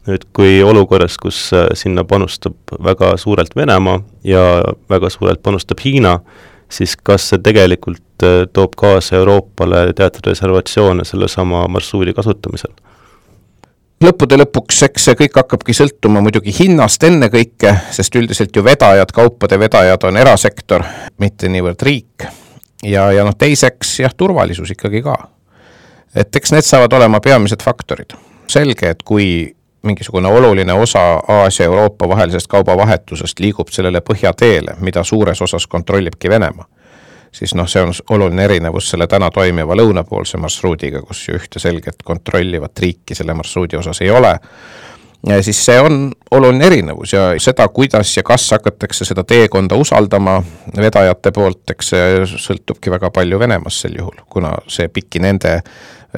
nüüd 0.08 0.24
kui 0.36 0.58
olukorras, 0.64 1.18
kus 1.20 1.38
äh, 1.52 1.68
sinna 1.76 2.04
panustab 2.08 2.56
väga 2.84 3.16
suurelt 3.20 3.56
Venemaa 3.56 4.00
ja 4.24 4.42
väga 4.90 5.10
suurelt 5.12 5.42
panustab 5.42 5.80
Hiina, 5.84 6.18
siis 6.72 6.96
kas 6.96 7.28
see 7.30 7.42
tegelikult 7.44 8.24
äh, 8.24 8.44
toob 8.52 8.76
kaasa 8.76 9.16
Euroopale 9.20 9.92
teatud 9.96 10.30
reservatsioone 10.32 11.04
sellesama 11.04 11.66
marsruudi 11.68 12.16
kasutamisel? 12.16 12.72
lõppude 14.04 14.38
lõpuks, 14.38 14.84
eks 14.86 15.08
see 15.08 15.16
kõik 15.18 15.40
hakkabki 15.40 15.74
sõltuma 15.74 16.20
muidugi 16.22 16.52
hinnast 16.54 17.02
ennekõike, 17.02 17.72
sest 17.94 18.14
üldiselt 18.14 18.54
ju 18.54 18.62
vedajad, 18.62 19.10
kaupade 19.14 19.58
vedajad 19.58 20.06
on 20.06 20.20
erasektor, 20.20 20.84
mitte 21.18 21.50
niivõrd 21.50 21.82
riik. 21.82 22.28
ja, 22.86 23.08
ja 23.12 23.26
noh, 23.26 23.34
teiseks 23.34 23.98
jah, 24.04 24.14
turvalisus 24.14 24.70
ikkagi 24.70 25.02
ka. 25.02 25.16
et 26.14 26.36
eks 26.36 26.54
need 26.54 26.66
saavad 26.66 26.92
olema 26.92 27.20
peamised 27.20 27.62
faktorid. 27.62 28.14
selge, 28.48 28.94
et 28.94 29.02
kui 29.02 29.57
mingisugune 29.88 30.28
oluline 30.28 30.72
osa 30.72 31.00
Aasia-Euroopa 31.28 32.08
vahelisest 32.08 32.46
kaubavahetusest 32.52 33.40
liigub 33.40 33.72
sellele 33.72 34.02
põhjateele, 34.04 34.76
mida 34.84 35.04
suures 35.04 35.42
osas 35.42 35.66
kontrollibki 35.66 36.30
Venemaa, 36.30 36.66
siis 37.32 37.54
noh, 37.54 37.68
see 37.68 37.82
on 37.82 37.94
oluline 38.16 38.44
erinevus 38.44 38.90
selle 38.92 39.06
täna 39.06 39.30
toimiva 39.34 39.76
lõunapoolse 39.76 40.40
marsruudiga, 40.40 41.02
kus 41.02 41.24
ju 41.28 41.38
ühte 41.40 41.62
selget 41.62 42.04
kontrollivat 42.04 42.84
riiki 42.84 43.16
selle 43.18 43.34
marsruudi 43.34 43.80
osas 43.80 44.02
ei 44.04 44.10
ole, 44.10 44.34
siis 45.42 45.58
see 45.66 45.80
on 45.82 46.12
oluline 46.30 46.66
erinevus 46.66 47.12
ja 47.12 47.32
seda, 47.42 47.68
kuidas 47.68 48.16
ja 48.16 48.22
kas 48.22 48.50
hakatakse 48.54 49.04
seda 49.04 49.24
teekonda 49.24 49.76
usaldama 49.76 50.38
vedajate 50.76 51.32
poolt, 51.34 51.64
eks 51.74 51.94
see 51.94 52.26
sõltubki 52.38 52.92
väga 52.94 53.10
palju 53.10 53.38
Venemaast 53.38 53.86
sel 53.86 53.98
juhul, 53.98 54.20
kuna 54.30 54.54
see 54.70 54.88
piki 54.88 55.22
nende 55.24 55.58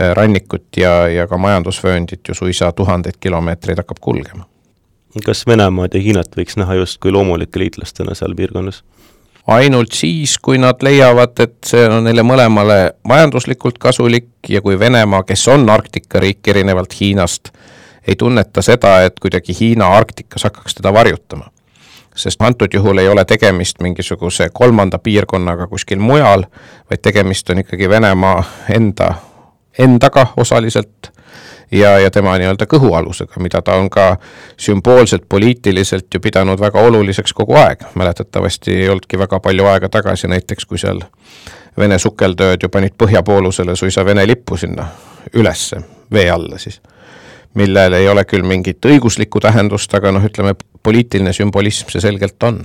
Äh, 0.01 0.13
rannikut 0.15 0.77
ja, 0.77 1.09
ja 1.11 1.25
ka 1.27 1.35
majandusvööndit 1.35 2.29
ju 2.29 2.35
suisa 2.39 2.69
tuhandeid 2.73 3.17
kilomeetreid 3.21 3.81
hakkab 3.83 3.99
kulgema. 4.01 4.45
kas 5.27 5.43
Venemaad 5.47 5.97
ja 5.99 6.01
Hiinat 6.01 6.37
võiks 6.39 6.55
näha 6.57 6.77
justkui 6.79 7.11
loomulike 7.11 7.59
liitlastena 7.59 8.15
seal 8.15 8.37
piirkonnas? 8.39 8.85
ainult 9.51 9.99
siis, 9.99 10.37
kui 10.39 10.61
nad 10.63 10.79
leiavad, 10.87 11.35
et 11.43 11.57
see 11.67 11.89
on 11.91 12.07
neile 12.07 12.23
mõlemale 12.23 12.77
majanduslikult 13.03 13.83
kasulik 13.83 14.31
ja 14.49 14.63
kui 14.63 14.79
Venemaa, 14.79 15.25
kes 15.27 15.49
on 15.51 15.67
Arktika 15.71 16.23
riik 16.23 16.49
erinevalt 16.55 16.95
Hiinast, 17.01 17.51
ei 18.09 18.17
tunneta 18.17 18.63
seda, 18.63 19.03
et 19.05 19.21
kuidagi 19.21 19.57
Hiina 19.61 19.89
Arktikas 19.97 20.45
hakkaks 20.45 20.75
teda 20.75 20.93
varjutama. 20.93 21.51
sest 22.17 22.43
antud 22.43 22.69
juhul 22.75 22.99
ei 22.99 23.09
ole 23.09 23.25
tegemist 23.25 23.81
mingisuguse 23.81 24.49
kolmanda 24.53 24.99
piirkonnaga 24.99 25.67
kuskil 25.67 25.99
mujal, 25.99 26.45
vaid 26.91 27.03
tegemist 27.03 27.51
on 27.51 27.59
ikkagi 27.59 27.89
Venemaa 27.89 28.45
enda 28.75 29.15
endaga 29.79 30.27
osaliselt 30.37 31.13
ja, 31.73 31.99
ja 31.99 32.11
tema 32.11 32.35
nii-öelda 32.39 32.67
kõhualusega, 32.67 33.41
mida 33.41 33.63
ta 33.63 33.77
on 33.79 33.91
ka 33.91 34.17
sümboolselt, 34.57 35.29
poliitiliselt 35.29 36.15
ju 36.15 36.21
pidanud 36.21 36.61
väga 36.61 36.81
oluliseks 36.81 37.33
kogu 37.33 37.55
aeg. 37.55 37.85
mäletatavasti 37.95 38.75
ei 38.75 38.89
olnudki 38.89 39.19
väga 39.19 39.41
palju 39.41 39.67
aega 39.67 39.89
tagasi 39.89 40.29
näiteks, 40.29 40.67
kui 40.67 40.79
seal 40.79 41.03
Vene 41.79 41.99
sukeldööd 41.99 42.63
ju 42.63 42.69
panid 42.69 42.97
põhjapoolusele 42.99 43.77
suisa 43.77 44.05
Vene 44.05 44.27
lippu 44.27 44.57
sinna 44.57 44.89
ülesse, 45.35 45.79
vee 46.13 46.31
alla 46.31 46.59
siis. 46.59 46.81
Millel 47.55 47.97
ei 47.99 48.09
ole 48.09 48.25
küll 48.25 48.47
mingit 48.47 48.85
õiguslikku 48.87 49.41
tähendust, 49.43 49.95
aga 49.95 50.13
noh, 50.13 50.25
ütleme 50.25 50.55
poliitiline 50.83 51.33
sümbolism 51.37 51.91
see 51.91 52.03
selgelt 52.05 52.43
on 52.47 52.63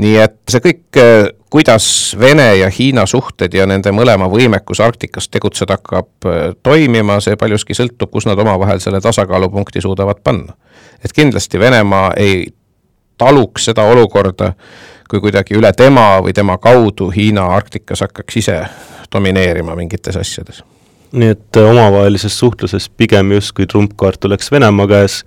nii 0.00 0.16
et 0.22 0.38
see 0.50 0.62
kõik, 0.64 0.84
äh, 0.96 1.28
kuidas 1.52 2.16
Vene 2.20 2.48
ja 2.56 2.70
Hiina 2.72 3.04
suhted 3.06 3.54
ja 3.54 3.66
nende 3.68 3.92
mõlema 3.92 4.28
võimekus 4.32 4.80
Arktikas 4.80 5.28
tegutseda 5.28 5.76
hakkab 5.76 6.28
äh, 6.28 6.40
toimima, 6.62 7.20
see 7.20 7.36
paljuski 7.36 7.76
sõltub, 7.76 8.10
kus 8.12 8.26
nad 8.28 8.38
omavahel 8.38 8.80
selle 8.80 9.00
tasakaalupunkti 9.00 9.84
suudavad 9.84 10.22
panna. 10.24 10.56
et 11.04 11.12
kindlasti 11.12 11.58
Venemaa 11.58 12.12
ei 12.16 12.46
taluks 13.18 13.64
seda 13.64 13.82
olukorda, 13.82 14.52
kui 15.10 15.20
kuidagi 15.20 15.54
üle 15.54 15.72
tema 15.76 16.20
või 16.22 16.32
tema 16.32 16.58
kaudu 16.58 17.10
Hiina 17.10 17.46
Arktikas 17.46 18.00
hakkaks 18.00 18.36
ise 18.36 18.60
domineerima 19.12 19.76
mingites 19.76 20.16
asjades. 20.16 20.64
Nii 21.12 21.32
et 21.34 21.56
äh, 21.56 21.70
omavahelises 21.70 22.38
suhtluses 22.38 22.88
pigem 22.88 23.32
justkui 23.32 23.66
trumpkaart 23.66 24.24
oleks 24.24 24.52
Venemaa 24.52 24.88
käes, 24.88 25.22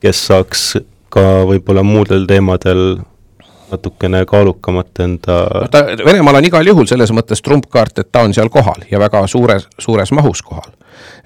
kes 0.00 0.26
saaks 0.26 0.66
ka 1.10 1.24
võib-olla 1.48 1.82
muudel 1.82 2.26
teemadel 2.28 3.00
natukene 3.70 4.24
kaalukamat 4.26 5.00
enda 5.04 5.40
no 5.54 5.66
ta, 5.70 5.84
Venemaal 6.04 6.40
on 6.40 6.48
igal 6.48 6.66
juhul 6.66 6.88
selles 6.90 7.12
mõttes 7.14 7.42
trumpkaart, 7.46 8.02
et 8.02 8.12
ta 8.12 8.24
on 8.26 8.34
seal 8.34 8.50
kohal 8.52 8.86
ja 8.90 9.00
väga 9.02 9.24
suures, 9.30 9.68
suures 9.78 10.12
mahus 10.16 10.42
kohal. 10.42 10.72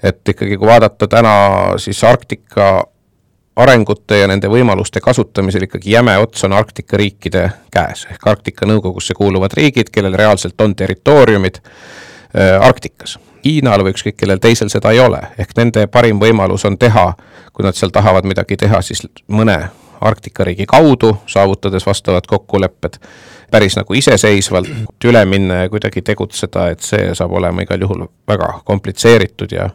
et 0.03 0.21
ikkagi, 0.29 0.57
kui 0.57 0.67
vaadata 0.67 1.07
täna 1.07 1.35
siis 1.81 2.03
Arktika 2.03 2.85
arengute 3.55 4.19
ja 4.19 4.27
nende 4.27 4.49
võimaluste 4.51 4.99
kasutamisel 5.01 5.65
ikkagi 5.67 5.95
jäme 5.95 6.17
ots 6.19 6.43
on 6.43 6.53
Arktika 6.53 6.97
riikide 6.99 7.45
käes, 7.71 8.05
ehk 8.11 8.27
Arktika 8.27 8.67
Nõukogusse 8.67 9.15
kuuluvad 9.15 9.55
riigid, 9.55 9.91
kellel 9.91 10.17
reaalselt 10.17 10.61
on 10.61 10.75
territooriumid 10.75 11.61
äh, 11.61 12.59
Arktikas. 12.61 13.19
Hiinal 13.45 13.83
või 13.85 13.93
ükskõik 13.93 14.17
kellel 14.17 14.41
teisel 14.41 14.71
seda 14.73 14.91
ei 14.95 14.99
ole, 14.99 15.21
ehk 15.37 15.53
nende 15.57 15.87
parim 15.91 16.19
võimalus 16.21 16.65
on 16.65 16.77
teha, 16.81 17.11
kui 17.53 17.65
nad 17.65 17.77
seal 17.77 17.93
tahavad 17.93 18.25
midagi 18.25 18.57
teha, 18.57 18.81
siis 18.81 19.05
mõne 19.27 19.59
Arktika 20.05 20.43
riigi 20.43 20.65
kaudu, 20.67 21.13
saavutades 21.27 21.85
vastavad 21.85 22.25
kokkulepped, 22.27 22.97
päris 23.51 23.77
nagu 23.77 23.93
iseseisvalt 23.95 25.07
üle 25.07 25.21
minna 25.25 25.63
ja 25.63 25.69
kuidagi 25.71 26.03
tegutseda, 26.05 26.67
et 26.73 26.83
see 26.83 27.13
saab 27.15 27.31
olema 27.39 27.63
igal 27.63 27.81
juhul 27.81 28.03
väga 28.27 28.59
komplitseeritud 28.67 29.55
ja 29.55 29.69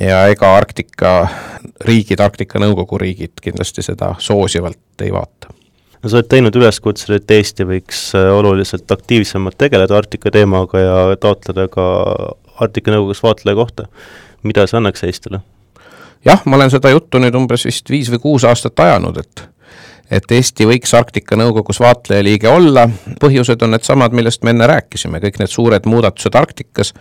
ja 0.00 0.26
ega 0.30 0.50
Arktika 0.56 1.12
riigid, 1.84 2.20
Arktika 2.20 2.60
Nõukogu 2.62 2.98
riigid 3.00 3.40
kindlasti 3.42 3.82
seda 3.82 4.12
soosivalt 4.18 5.02
ei 5.02 5.12
vaata. 5.14 5.54
No 6.02 6.10
sa 6.10 6.20
oled 6.20 6.28
teinud 6.30 6.54
üleskutse, 6.54 7.08
et 7.16 7.30
Eesti 7.34 7.66
võiks 7.66 8.02
äh, 8.14 8.28
oluliselt 8.30 8.90
aktiivsemalt 8.94 9.58
tegeleda 9.58 9.96
Arktika 9.98 10.30
teemaga 10.30 10.82
ja 10.82 10.98
taotleda 11.18 11.66
ka 11.72 11.86
Arktika 12.60 12.94
Nõukogus 12.94 13.22
vaatleja 13.22 13.56
kohta. 13.56 13.86
mida 14.42 14.66
see 14.66 14.78
annaks 14.78 15.04
Eestile? 15.04 15.40
jah, 16.24 16.42
ma 16.44 16.56
olen 16.56 16.70
seda 16.70 16.90
juttu 16.90 17.18
nüüd 17.18 17.34
umbes 17.34 17.64
vist 17.64 17.90
viis 17.90 18.10
või 18.10 18.18
kuus 18.18 18.44
aastat 18.44 18.80
ajanud, 18.80 19.18
et 19.18 19.48
et 20.10 20.32
Eesti 20.32 20.66
võiks 20.66 20.94
Arktika 20.96 21.36
Nõukogus 21.36 21.80
vaatlejaliige 21.84 22.48
olla, 22.48 22.86
põhjused 23.20 23.62
on 23.62 23.74
needsamad, 23.76 24.14
millest 24.16 24.44
me 24.44 24.54
enne 24.54 24.66
rääkisime, 24.66 25.20
kõik 25.20 25.36
need 25.38 25.52
suured 25.52 25.86
muudatused 25.86 26.34
Arktikas, 26.34 26.94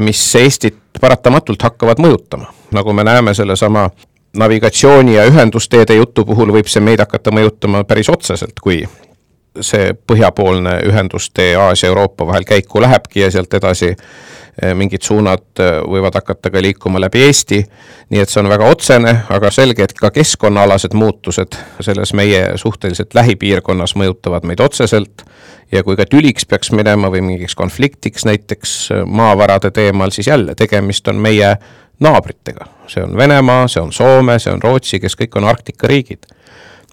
mis 0.00 0.20
Eestit 0.36 0.76
paratamatult 1.00 1.62
hakkavad 1.62 2.02
mõjutama, 2.02 2.50
nagu 2.76 2.92
me 2.92 3.04
näeme 3.08 3.34
sellesama 3.34 3.88
navigatsiooni 4.36 5.14
ja 5.14 5.24
ühendusteede 5.28 5.96
jutu 5.96 6.24
puhul 6.24 6.52
võib 6.52 6.68
see 6.68 6.84
meid 6.84 7.00
hakata 7.00 7.32
mõjutama 7.32 7.84
päris 7.88 8.08
otseselt, 8.12 8.60
kui 8.60 8.82
see 9.60 9.92
põhjapoolne 10.06 10.78
ühendustee 10.88 11.56
Aasia-Euroopa 11.56 12.26
vahel 12.26 12.44
käiku 12.44 12.80
lähebki 12.80 13.20
ja 13.20 13.30
sealt 13.30 13.54
edasi 13.54 13.90
eh, 13.92 14.74
mingid 14.74 15.02
suunad 15.04 15.60
eh, 15.60 15.78
võivad 15.84 16.16
hakata 16.16 16.50
ka 16.50 16.62
liikuma 16.62 17.00
läbi 17.00 17.24
Eesti, 17.26 17.60
nii 18.10 18.22
et 18.22 18.32
see 18.32 18.40
on 18.40 18.48
väga 18.52 18.68
otsene, 18.72 19.14
aga 19.32 19.50
selge, 19.52 19.84
et 19.84 19.94
ka 19.98 20.10
keskkonnaalased 20.14 20.96
muutused 20.96 21.58
selles 21.80 22.14
meie 22.16 22.56
suhteliselt 22.56 23.14
lähipiirkonnas 23.14 23.96
mõjutavad 24.00 24.48
meid 24.48 24.60
otseselt. 24.64 25.26
Ja 25.72 25.80
kui 25.84 25.96
ka 25.96 26.04
tüliks 26.04 26.44
peaks 26.44 26.68
minema 26.72 27.08
või 27.12 27.22
mingiks 27.24 27.54
konfliktiks 27.56 28.26
näiteks 28.28 28.76
eh, 28.90 29.06
maavarade 29.06 29.70
teemal, 29.70 30.10
siis 30.10 30.32
jälle 30.32 30.54
tegemist 30.54 31.08
on 31.08 31.20
meie 31.20 31.56
naabritega. 32.00 32.66
see 32.86 33.04
on 33.04 33.16
Venemaa, 33.16 33.68
see 33.68 33.82
on 33.82 33.92
Soome, 33.92 34.38
see 34.38 34.52
on 34.52 34.62
Rootsi, 34.62 35.00
kes 35.00 35.16
kõik 35.16 35.36
on 35.36 35.44
Arktika 35.48 35.86
riigid 35.88 36.31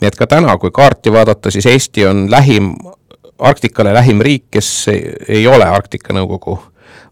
nii 0.01 0.07
et 0.07 0.15
ka 0.15 0.27
täna, 0.27 0.57
kui 0.57 0.71
kaarti 0.71 1.11
vaadata, 1.11 1.51
siis 1.51 1.65
Eesti 1.65 2.05
on 2.07 2.27
lähim, 2.31 2.73
Arktikale 3.39 3.93
lähim 3.95 4.19
riik, 4.21 4.49
kes 4.51 4.69
ei, 4.91 5.13
ei 5.27 5.47
ole 5.47 5.63
Arktika 5.63 6.13
Nõukogu 6.13 6.57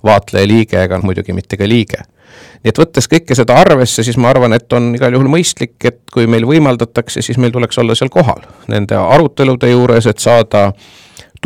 vaatleja 0.04 0.48
liige 0.48 0.82
ega 0.84 1.00
muidugi 1.04 1.34
mitte 1.34 1.58
ka 1.58 1.68
liige. 1.68 2.04
nii 2.64 2.72
et 2.72 2.80
võttes 2.80 3.08
kõike 3.10 3.36
seda 3.38 3.56
arvesse, 3.62 4.04
siis 4.04 4.18
ma 4.18 4.30
arvan, 4.30 4.54
et 4.54 4.74
on 4.74 4.92
igal 4.96 5.14
juhul 5.16 5.30
mõistlik, 5.32 5.76
et 5.86 6.00
kui 6.14 6.28
meil 6.28 6.46
võimaldatakse, 6.46 7.22
siis 7.22 7.38
meil 7.38 7.54
tuleks 7.56 7.78
olla 7.78 7.96
seal 7.96 8.12
kohal 8.14 8.44
nende 8.68 8.98
arutelude 8.98 9.70
juures, 9.72 10.06
et 10.06 10.20
saada 10.20 10.72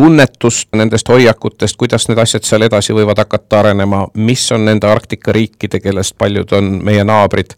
tunnetust 0.02 0.72
nendest 0.74 1.10
hoiakutest, 1.10 1.78
kuidas 1.78 2.08
need 2.10 2.18
asjad 2.18 2.46
seal 2.48 2.66
edasi 2.66 2.94
võivad 2.94 3.20
hakata 3.22 3.60
arenema, 3.60 4.08
mis 4.18 4.48
on 4.52 4.66
nende 4.66 4.90
Arktika 4.90 5.34
riikide, 5.36 5.80
kellest 5.80 6.18
paljud 6.18 6.58
on 6.58 6.80
meie 6.86 7.04
naabrid 7.06 7.54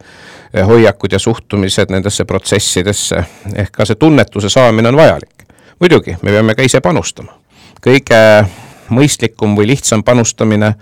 Eh, 0.54 0.66
hoiakud 0.66 1.12
ja 1.12 1.20
suhtumised 1.20 1.90
nendesse 1.90 2.26
protsessidesse, 2.26 3.24
ehk 3.56 3.72
ka 3.74 3.86
see 3.90 3.98
tunnetuse 3.98 4.50
saamine 4.54 4.92
on 4.92 4.98
vajalik. 4.98 5.48
muidugi, 5.80 6.14
me 6.22 6.32
peame 6.32 6.56
ka 6.56 6.62
ise 6.62 6.82
panustama. 6.82 7.34
kõige 7.82 8.46
mõistlikum 8.90 9.58
või 9.58 9.68
lihtsam 9.68 10.04
panustamine 10.04 10.76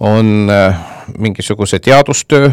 on 0.00 0.50
eh, 0.50 0.76
mingisuguse 1.18 1.78
teadustöö 1.78 2.52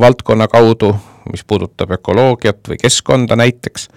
valdkonna 0.00 0.46
kaudu, 0.48 0.96
mis 1.32 1.44
puudutab 1.44 1.90
ökoloogiat 1.98 2.68
või 2.68 2.80
keskkonda 2.82 3.36
näiteks, 3.36 3.88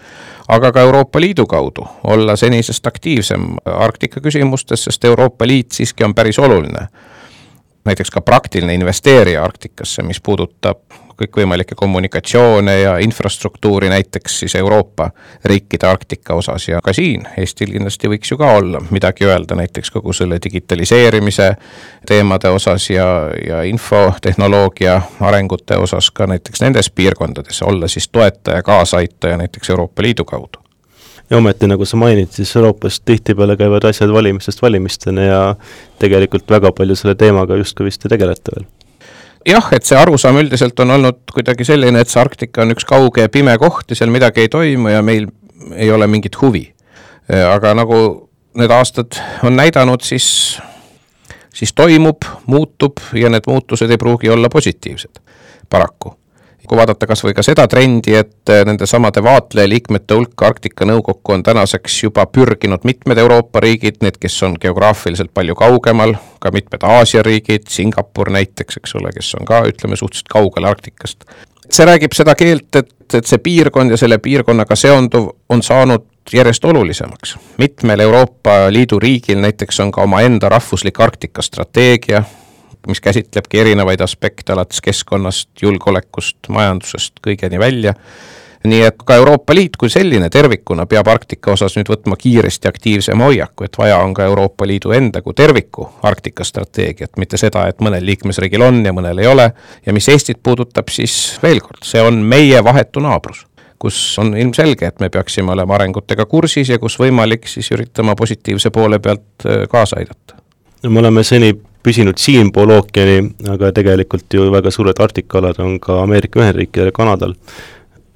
aga 0.48 0.72
ka 0.72 0.86
Euroopa 0.88 1.22
Liidu 1.22 1.46
kaudu 1.48 1.88
olla 2.04 2.36
senisest 2.36 2.88
aktiivsem 2.88 3.56
Arktika 3.66 4.22
küsimustes, 4.22 4.84
sest 4.84 5.06
Euroopa 5.06 5.48
Liit 5.48 5.72
siiski 5.72 6.04
on 6.04 6.16
päris 6.16 6.40
oluline 6.40 6.88
näiteks 7.86 8.10
ka 8.12 8.22
praktiline 8.22 8.74
investeerija 8.74 9.44
Arktikasse, 9.44 10.04
mis 10.04 10.22
puudutab 10.22 10.78
kõikvõimalikke 11.22 11.76
kommunikatsioone 11.78 12.80
ja 12.80 12.96
infrastruktuuri 12.98 13.90
näiteks 13.90 14.40
siis 14.40 14.56
Euroopa 14.56 15.10
riikide 15.46 15.88
Arktika 15.88 16.34
osas 16.34 16.68
ja 16.68 16.82
ka 16.84 16.94
siin 16.94 17.28
Eestil 17.38 17.74
kindlasti 17.76 18.10
võiks 18.10 18.32
ju 18.32 18.38
ka 18.42 18.54
olla 18.58 18.82
midagi 18.90 19.28
öelda 19.30 19.56
näiteks 19.60 19.92
kogu 19.92 20.14
selle 20.14 20.40
digitaliseerimise 20.44 21.52
teemade 22.08 22.50
osas 22.50 22.90
ja, 22.90 23.08
ja 23.48 23.62
infotehnoloogia 23.70 25.02
arengute 25.20 25.78
osas 25.78 26.12
ka 26.12 26.28
näiteks 26.28 26.62
nendes 26.62 26.90
piirkondades, 26.90 27.62
olla 27.62 27.88
siis 27.88 28.10
toetaja, 28.10 28.64
kaasaaitaja 28.64 29.38
näiteks 29.38 29.70
Euroopa 29.70 30.02
Liidu 30.02 30.26
kaudu 30.26 30.61
ja 31.32 31.38
ometi, 31.38 31.68
nagu 31.72 31.86
sa 31.88 31.98
mainid, 31.98 32.32
siis 32.36 32.52
Euroopas 32.56 33.00
tihtipeale 33.08 33.56
käivad 33.58 33.86
asjad 33.88 34.12
valimistest 34.14 34.62
valimisteni 34.62 35.26
ja 35.28 35.56
tegelikult 36.00 36.50
väga 36.52 36.74
palju 36.76 36.96
selle 37.00 37.16
teemaga 37.16 37.56
justkui 37.62 37.88
vist 37.88 38.06
ei 38.06 38.12
tegeleta 38.16 38.56
veel 38.56 38.68
jah, 39.48 39.70
et 39.74 39.88
see 39.88 39.98
arusaam 39.98 40.38
üldiselt 40.42 40.80
on 40.84 40.96
olnud 40.98 41.22
kuidagi 41.34 41.66
selline, 41.68 42.02
et 42.02 42.12
see 42.12 42.22
Arktika 42.22 42.66
on 42.66 42.76
üks 42.76 42.86
kauge 42.88 43.26
ja 43.26 43.32
pime 43.32 43.56
koht 43.62 43.90
ja 43.90 43.98
seal 43.98 44.14
midagi 44.14 44.46
ei 44.46 44.52
toimu 44.52 44.92
ja 44.94 45.02
meil 45.06 45.30
ei 45.76 45.92
ole 45.92 46.08
mingit 46.08 46.38
huvi. 46.42 46.66
aga 47.32 47.74
nagu 47.78 47.98
need 48.60 48.72
aastad 48.76 49.16
on 49.48 49.56
näidanud, 49.56 50.04
siis, 50.04 50.60
siis 51.54 51.74
toimub, 51.74 52.28
muutub 52.46 53.00
ja 53.16 53.30
need 53.32 53.48
muutused 53.48 53.90
ei 53.90 53.98
pruugi 53.98 54.30
olla 54.30 54.50
positiivsed, 54.50 55.22
paraku 55.70 56.18
kui 56.68 56.78
vaadata 56.78 57.08
kas 57.10 57.24
või 57.26 57.34
ka 57.36 57.44
seda 57.46 57.66
trendi, 57.68 58.14
et 58.16 58.50
eh, 58.50 58.64
nendesamade 58.68 59.24
vaatlejaliikmete 59.24 60.18
hulka 60.18 60.48
Arktika 60.52 60.86
Nõukokku 60.88 61.36
on 61.36 61.44
tänaseks 61.44 61.98
juba 62.04 62.26
pürginud 62.26 62.86
mitmed 62.88 63.18
Euroopa 63.18 63.60
riigid, 63.64 64.02
need, 64.06 64.20
kes 64.22 64.38
on 64.48 64.58
geograafiliselt 64.62 65.34
palju 65.34 65.56
kaugemal, 65.60 66.16
ka 66.40 66.52
mitmed 66.54 66.86
Aasia 66.88 67.24
riigid, 67.26 67.68
Singapur 67.70 68.32
näiteks, 68.34 68.82
eks 68.82 68.96
ole, 69.00 69.14
kes 69.16 69.34
on 69.40 69.48
ka 69.50 69.64
ütleme, 69.70 70.00
suhteliselt 70.00 70.32
kaugel 70.32 70.70
Arktikast. 70.70 71.26
see 71.72 71.86
räägib 71.88 72.14
seda 72.14 72.36
keelt, 72.36 72.76
et, 72.76 72.94
et 73.14 73.28
see 73.28 73.40
piirkond 73.40 73.92
ja 73.92 73.98
selle 73.98 74.18
piirkonnaga 74.20 74.76
seonduv 74.76 75.30
on 75.50 75.64
saanud 75.64 76.08
järjest 76.34 76.66
olulisemaks. 76.66 77.38
mitmel 77.58 78.00
Euroopa 78.00 78.52
Liidu 78.70 79.00
riigil 79.00 79.40
näiteks 79.42 79.80
on 79.80 79.92
ka 79.92 80.02
omaenda 80.02 80.50
rahvuslik 80.50 81.00
Arktika 81.00 81.42
strateegia, 81.42 82.24
mis 82.88 83.02
käsitlebki 83.02 83.60
erinevaid 83.60 84.02
aspekte, 84.02 84.54
alates 84.54 84.82
keskkonnast, 84.82 85.50
julgeolekust, 85.62 86.38
majandusest, 86.50 87.20
kõigeni 87.28 87.60
välja 87.60 87.96
nii 88.64 88.82
et 88.86 89.04
ka 89.06 89.16
Euroopa 89.18 89.56
Liit 89.56 89.78
kui 89.80 89.90
selline 89.90 90.30
tervikuna 90.30 90.86
peab 90.90 91.08
Arktika 91.10 91.54
osas 91.56 91.76
nüüd 91.78 91.90
võtma 91.90 92.18
kiiresti 92.20 92.70
aktiivsema 92.70 93.30
hoiaku, 93.30 93.66
et 93.66 93.78
vaja 93.78 93.98
on 94.04 94.14
ka 94.14 94.26
Euroopa 94.30 94.68
Liidu 94.68 94.94
enda 94.94 95.22
kui 95.26 95.34
terviku 95.38 95.88
Arktika 96.06 96.46
strateegiat, 96.46 97.16
mitte 97.18 97.40
seda, 97.42 97.66
et 97.70 97.82
mõnel 97.82 98.06
liikmesriigil 98.06 98.62
on 98.66 98.84
ja 98.86 98.94
mõnel 98.94 99.24
ei 99.24 99.28
ole. 99.28 99.52
ja 99.86 99.94
mis 99.94 100.10
Eestit 100.10 100.44
puudutab, 100.44 100.94
siis 100.94 101.40
veel 101.44 101.62
kord, 101.62 101.82
see 101.84 102.02
on 102.02 102.22
meie 102.22 102.64
vahetu 102.64 103.02
naabrus 103.02 103.48
kus 103.82 103.98
on 104.22 104.36
ilmselge, 104.38 104.86
et 104.86 105.00
me 105.02 105.10
peaksime 105.10 105.56
olema 105.56 105.74
arengutega 105.74 106.28
kursis 106.30 106.70
ja 106.70 106.78
kus 106.78 107.00
võimalik, 107.02 107.48
siis 107.50 107.72
üritama 107.74 108.14
positiivse 108.16 108.70
poole 108.70 109.00
pealt 109.02 109.48
äh, 109.48 109.64
kaasa 109.70 109.98
aidata. 109.98 110.38
no 110.84 110.90
me 110.90 111.00
oleme 111.00 111.24
seni 111.24 111.56
püsinud 111.84 112.18
siinpool 112.22 112.70
ookeani, 112.78 113.32
aga 113.50 113.72
tegelikult 113.76 114.34
ju 114.34 114.52
väga 114.54 114.72
suured 114.72 115.00
Arktika-alad 115.02 115.60
on 115.64 115.80
ka 115.82 116.02
Ameerika 116.04 116.42
Ühendriikidel 116.42 116.92
ja 116.92 116.96
Kanadal. 116.96 117.36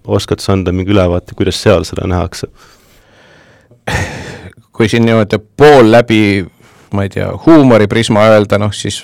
oskad 0.05 0.39
sa 0.39 0.53
anda 0.53 0.71
mingi 0.71 0.91
ülevaate, 0.91 1.33
kuidas 1.35 1.61
seal 1.61 1.83
seda 1.83 2.07
nähakse? 2.07 2.47
kui 4.75 4.89
siin 4.89 5.05
niimoodi 5.05 5.39
pool 5.57 5.91
läbi, 5.91 6.45
ma 6.93 7.03
ei 7.03 7.09
tea, 7.09 7.29
huumoriprisma 7.45 8.27
öelda, 8.29 8.59
noh 8.59 8.73
siis 8.73 9.03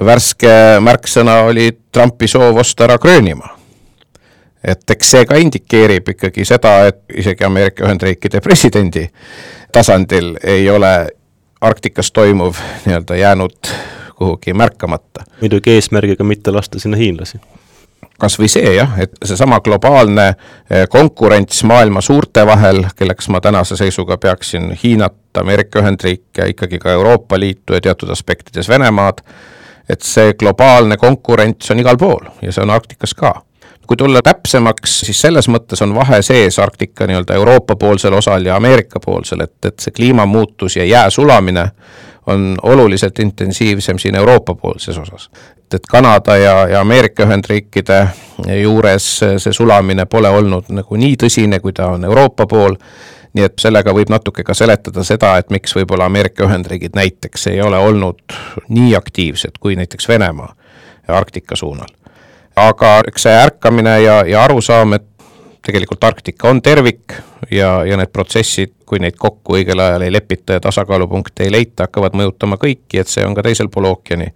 värske 0.00 0.80
märksõna 0.80 1.40
oli 1.48 1.70
Trumpi 1.92 2.28
soov 2.28 2.56
osta 2.62 2.84
ära 2.84 2.98
Gröönimaa. 2.98 3.58
et 4.64 4.90
eks 4.90 5.10
see 5.10 5.26
ka 5.28 5.36
indikeerib 5.36 6.08
ikkagi 6.08 6.44
seda, 6.48 6.86
et 6.88 7.02
isegi 7.14 7.44
Ameerika 7.44 7.84
Ühendriikide 7.84 8.40
presidendi 8.40 9.08
tasandil 9.72 10.36
ei 10.40 10.70
ole 10.70 10.94
Arktikas 11.64 12.12
toimuv 12.12 12.60
nii-öelda 12.84 13.16
jäänud 13.16 13.72
kuhugi 14.16 14.52
märkamata. 14.52 15.24
muidugi 15.40 15.70
eesmärgiga 15.70 16.24
mitte 16.24 16.50
lasta 16.50 16.78
sinna 16.78 16.96
hiinlasi 16.96 17.40
kas 18.18 18.36
või 18.38 18.48
see 18.52 18.74
jah, 18.76 18.98
et 19.00 19.16
seesama 19.24 19.60
globaalne 19.60 20.26
eh, 20.28 20.84
konkurents 20.88 21.64
maailma 21.64 22.00
suurte 22.00 22.46
vahel, 22.46 22.84
kelleks 22.96 23.28
ma 23.28 23.40
tänase 23.40 23.76
seisuga 23.76 24.16
peaksin 24.16 24.70
Hiinat, 24.82 25.16
Ameerika 25.40 25.80
Ühendriike, 25.80 26.46
ikkagi 26.52 26.78
ka 26.78 26.92
Euroopa 26.92 27.40
Liitu 27.40 27.74
ja 27.74 27.80
teatud 27.80 28.12
aspektides 28.12 28.68
Venemaad, 28.68 29.24
et 29.88 30.02
see 30.02 30.34
globaalne 30.38 30.96
konkurents 30.96 31.70
on 31.70 31.80
igal 31.80 31.96
pool 31.96 32.30
ja 32.42 32.52
see 32.52 32.62
on 32.62 32.70
Arktikas 32.70 33.14
ka 33.14 33.34
kui 33.86 33.96
tulla 33.96 34.20
täpsemaks, 34.24 35.00
siis 35.00 35.20
selles 35.20 35.48
mõttes 35.48 35.82
on 35.84 35.94
vahe 35.94 36.22
sees 36.22 36.58
Arktika 36.58 37.06
nii-öelda 37.06 37.34
Euroopa-poolsel 37.34 38.14
osal 38.14 38.46
ja 38.46 38.56
Ameerika-poolsel, 38.56 39.44
et, 39.44 39.56
et 39.64 39.78
see 39.78 39.92
kliimamuutus 39.96 40.76
ja 40.76 40.84
jää 40.84 41.10
sulamine 41.10 41.68
on 42.26 42.54
oluliselt 42.62 43.18
intensiivsem 43.18 43.98
siin 43.98 44.14
Euroopa-poolses 44.14 44.98
osas. 44.98 45.30
et, 45.56 45.74
et 45.74 45.86
Kanada 45.90 46.36
ja, 46.36 46.68
ja 46.68 46.80
Ameerika 46.80 47.22
Ühendriikide 47.22 48.08
juures 48.62 49.08
see 49.18 49.52
sulamine 49.52 50.06
pole 50.06 50.28
olnud 50.28 50.70
nagu 50.72 50.96
nii 50.96 51.16
tõsine, 51.22 51.60
kui 51.60 51.72
ta 51.72 51.90
on 51.96 52.04
Euroopa 52.04 52.46
pool, 52.46 52.76
nii 53.34 53.44
et 53.44 53.58
sellega 53.60 53.92
võib 53.92 54.12
natuke 54.12 54.44
ka 54.44 54.54
seletada 54.54 55.04
seda, 55.04 55.36
et 55.38 55.50
miks 55.50 55.76
võib-olla 55.76 56.08
Ameerika 56.08 56.46
Ühendriigid 56.48 56.96
näiteks 56.96 57.46
ei 57.52 57.60
ole 57.62 57.78
olnud 57.78 58.38
nii 58.68 58.96
aktiivsed 58.96 59.60
kui 59.60 59.76
näiteks 59.76 60.08
Venemaa 60.08 60.54
Arktika 61.08 61.56
suunal 61.56 62.03
aga 62.56 63.00
eks 63.08 63.26
see 63.26 63.34
ärkamine 63.34 63.98
ja, 64.02 64.20
ja 64.26 64.44
arusaam, 64.44 64.96
et 64.98 65.06
tegelikult 65.64 66.04
Arktika 66.04 66.48
on 66.48 66.60
tervik 66.62 67.16
ja, 67.50 67.84
ja 67.84 67.96
need 67.96 68.12
protsessid, 68.12 68.74
kui 68.86 69.00
neid 69.02 69.16
kokku 69.18 69.56
õigel 69.58 69.80
ajal 69.80 70.04
ei 70.04 70.12
lepita 70.12 70.58
ja 70.58 70.62
tasakaalupunkte 70.64 71.46
ei 71.46 71.52
leita, 71.52 71.88
hakkavad 71.88 72.16
mõjutama 72.18 72.58
kõiki, 72.60 73.00
et 73.00 73.10
see 73.10 73.24
on 73.26 73.34
ka 73.36 73.44
teisel 73.46 73.70
pool 73.72 73.88
ookeani. 73.92 74.30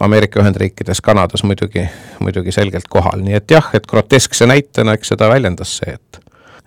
Ameerika 0.00 0.40
Ühendriikides, 0.40 1.02
Kanadas 1.04 1.42
muidugi, 1.44 1.82
muidugi 2.24 2.52
selgelt 2.56 2.86
kohal, 2.88 3.20
nii 3.20 3.36
et 3.36 3.52
jah, 3.52 3.66
et 3.76 3.84
groteskse 3.88 4.46
näitena, 4.48 4.94
eks 4.96 5.12
seda 5.12 5.28
väljendas 5.28 5.74
see, 5.76 5.92
et 5.92 6.20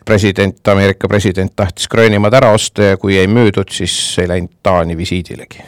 president, 0.05 0.67
Ameerika 0.67 1.07
president 1.09 1.53
tahtis 1.55 1.87
Gröönimaad 1.89 2.37
ära 2.37 2.51
osta 2.53 2.91
ja 2.91 2.97
kui 3.01 3.17
ei 3.17 3.27
müüdud, 3.27 3.71
siis 3.73 3.95
ei 4.21 4.29
läinud 4.29 4.53
Taani 4.63 4.97
visiidilegi. 4.97 5.63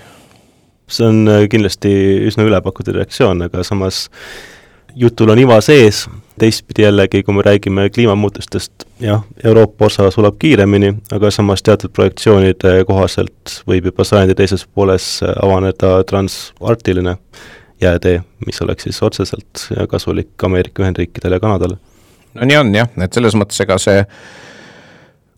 see 0.85 1.07
on 1.07 1.25
kindlasti 1.49 1.89
üsna 2.27 2.45
ülepakutud 2.45 2.93
reaktsioon, 2.93 3.41
aga 3.47 3.63
samas 3.65 4.03
jutul 4.95 5.29
on 5.29 5.39
iva 5.39 5.59
sees 5.61 6.05
teistpidi 6.39 6.83
jällegi, 6.83 7.23
kui 7.23 7.33
me 7.33 7.41
räägime 7.45 7.89
kliimamuutustest, 7.89 8.85
jah, 8.99 9.23
Euroopa 9.43 9.85
osa 9.85 10.09
sulab 10.11 10.35
kiiremini, 10.39 10.93
aga 11.15 11.31
samas 11.31 11.63
teatud 11.63 11.93
projektsioonide 11.95 12.83
kohaselt 12.87 13.59
võib 13.67 13.87
juba 13.91 14.03
sajandi 14.03 14.35
teises 14.35 14.65
pooles 14.67 15.07
avaneda 15.43 15.97
transarktiline 16.09 17.15
jäätee, 17.81 18.21
mis 18.45 18.61
oleks 18.61 18.83
siis 18.83 19.03
otseselt 19.03 19.67
kasulik 19.89 20.43
Ameerika 20.43 20.83
Ühendriikidele 20.83 21.39
ja 21.39 21.39
Kanadale. 21.39 21.77
no 22.33 22.45
nii 22.45 22.57
on 22.57 22.75
jah, 22.75 22.91
et 23.03 23.13
selles 23.13 23.35
mõttes 23.35 23.63
ega 23.63 23.79
see 23.79 24.03